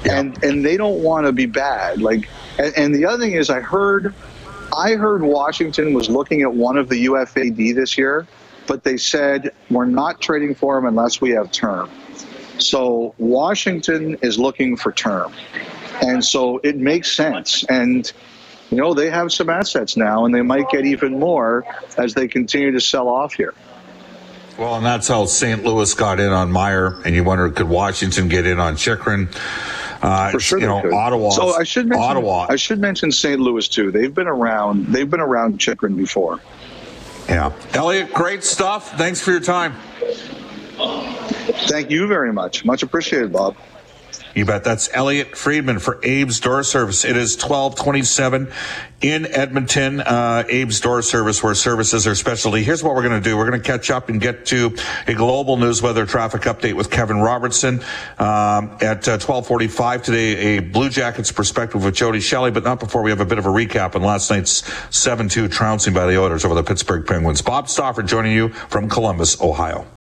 and 0.10 0.42
and 0.44 0.64
they 0.66 0.78
don't 0.78 1.02
want 1.02 1.26
to 1.26 1.32
be 1.32 1.46
bad. 1.46 2.02
Like, 2.02 2.30
and, 2.60 2.74
and 2.78 2.96
the 2.96 3.06
other 3.06 3.18
thing 3.18 3.34
is, 3.34 3.50
I 3.50 3.62
heard, 3.62 4.14
I 4.76 4.94
heard 4.94 5.22
Washington 5.24 5.94
was 5.94 6.10
looking 6.10 6.42
at 6.42 6.54
one 6.54 6.78
of 6.78 6.90
the 6.90 7.06
UFAD 7.06 7.76
this 7.76 7.98
year, 7.98 8.28
but 8.68 8.84
they 8.84 8.98
said 8.98 9.54
we're 9.70 9.86
not 9.86 10.22
trading 10.22 10.56
for 10.56 10.78
him 10.78 10.86
unless 10.86 11.22
we 11.22 11.32
have 11.32 11.52
term. 11.52 11.90
So 12.60 13.16
Washington 13.18 14.18
is 14.22 14.38
looking 14.38 14.78
for 14.78 14.92
term, 14.92 15.34
and 16.02 16.24
so 16.24 16.60
it 16.64 16.78
makes 16.78 17.12
sense. 17.12 17.64
And 17.66 18.12
you 18.70 18.78
know 18.78 18.94
they 18.94 19.10
have 19.10 19.32
some 19.32 19.50
assets 19.50 19.98
now, 19.98 20.26
and 20.26 20.34
they 20.34 20.42
might 20.42 20.70
get 20.70 20.86
even 20.86 21.20
more 21.20 21.66
as 21.98 22.14
they 22.14 22.28
continue 22.28 22.72
to 22.72 22.82
sell 22.82 23.10
off 23.10 23.34
here. 23.34 23.54
Well, 24.58 24.76
and 24.76 24.86
that's 24.86 25.08
how 25.08 25.26
St. 25.26 25.64
Louis 25.64 25.92
got 25.96 26.20
in 26.20 26.32
on 26.32 26.52
Meier, 26.52 27.02
and 27.06 27.16
you 27.16 27.24
wonder 27.24 27.50
could 27.50 27.68
Washington 27.68 28.28
get 28.30 28.46
in 28.46 28.60
on 28.60 28.76
Chychrun? 28.78 29.30
Uh, 30.04 30.32
For 30.32 30.40
sure, 30.40 30.60
you 30.60 30.68
know. 30.68 30.80
Ottawa. 30.94 31.30
So 31.30 31.56
I 31.56 31.64
should 31.64 31.88
mention, 31.88 32.04
Ottawa. 32.04 32.48
I 32.50 32.58
should 32.58 32.80
mention 32.80 33.12
St. 33.12 33.40
Louis 33.40 33.68
too. 33.68 33.90
They've 33.90 34.14
been 34.14 34.28
around. 34.28 34.88
They've 34.88 35.10
been 35.10 35.22
around 35.22 35.60
Chychrun 35.60 35.96
before. 35.96 36.40
Yeah, 37.28 37.52
Elliot, 37.74 38.14
great 38.14 38.44
stuff. 38.44 38.98
Thanks 38.98 39.22
for 39.22 39.32
your 39.32 39.40
time. 39.40 39.76
Thank 41.68 41.90
you 41.90 42.08
very 42.08 42.34
much. 42.34 42.66
Much 42.66 42.84
appreciated, 42.84 43.32
Bob. 43.32 43.56
You 44.36 44.46
bet. 44.46 44.64
That's 44.64 44.90
Elliot 44.94 45.38
Friedman 45.38 45.78
for 45.78 45.98
Abe's 45.98 46.40
Door 46.40 46.64
Service. 46.64 47.06
It 47.06 47.16
is 47.16 47.36
1227 47.36 48.52
in 49.02 49.28
Edmonton. 49.28 50.00
Uh, 50.02 50.44
Abe's 50.48 50.80
Door 50.80 51.04
Service, 51.04 51.44
where 51.44 51.54
services 51.54 52.08
are 52.08 52.16
specialty. 52.16 52.64
Here's 52.64 52.84
what 52.84 52.96
we're 52.96 53.04
going 53.04 53.22
to 53.22 53.30
do. 53.30 53.38
We're 53.38 53.48
going 53.48 53.62
to 53.62 53.66
catch 53.66 53.92
up 53.92 54.10
and 54.10 54.20
get 54.20 54.48
to 54.48 54.76
a 55.08 55.14
global 55.14 55.58
news 55.58 55.84
weather 55.84 56.08
traffic 56.08 56.42
update 56.44 56.74
with 56.74 56.90
Kevin 56.90 57.18
Robertson 57.18 57.82
um, 58.18 58.78
at 58.82 59.08
uh, 59.08 59.22
1245 59.22 60.04
today. 60.04 60.58
A 60.58 60.62
Blue 60.62 60.90
Jackets 60.90 61.32
perspective 61.32 61.86
with 61.86 61.94
Jody 61.94 62.20
Shelley, 62.20 62.50
but 62.50 62.64
not 62.64 62.80
before 62.80 63.04
we 63.04 63.12
have 63.12 63.20
a 63.20 63.26
bit 63.26 63.38
of 63.38 63.46
a 63.46 63.50
recap 63.50 63.96
on 63.96 64.02
last 64.02 64.32
night's 64.32 64.64
7-2 64.90 65.52
trouncing 65.52 65.94
by 65.94 66.08
the 66.08 66.20
Oilers 66.20 66.44
over 66.44 66.56
the 66.56 66.64
Pittsburgh 66.64 67.06
Penguins. 67.06 67.44
Bob 67.44 67.70
Stauffer 67.70 68.02
joining 68.02 68.32
you 68.32 68.50
from 68.50 68.90
Columbus, 68.90 69.40
Ohio. 69.42 69.86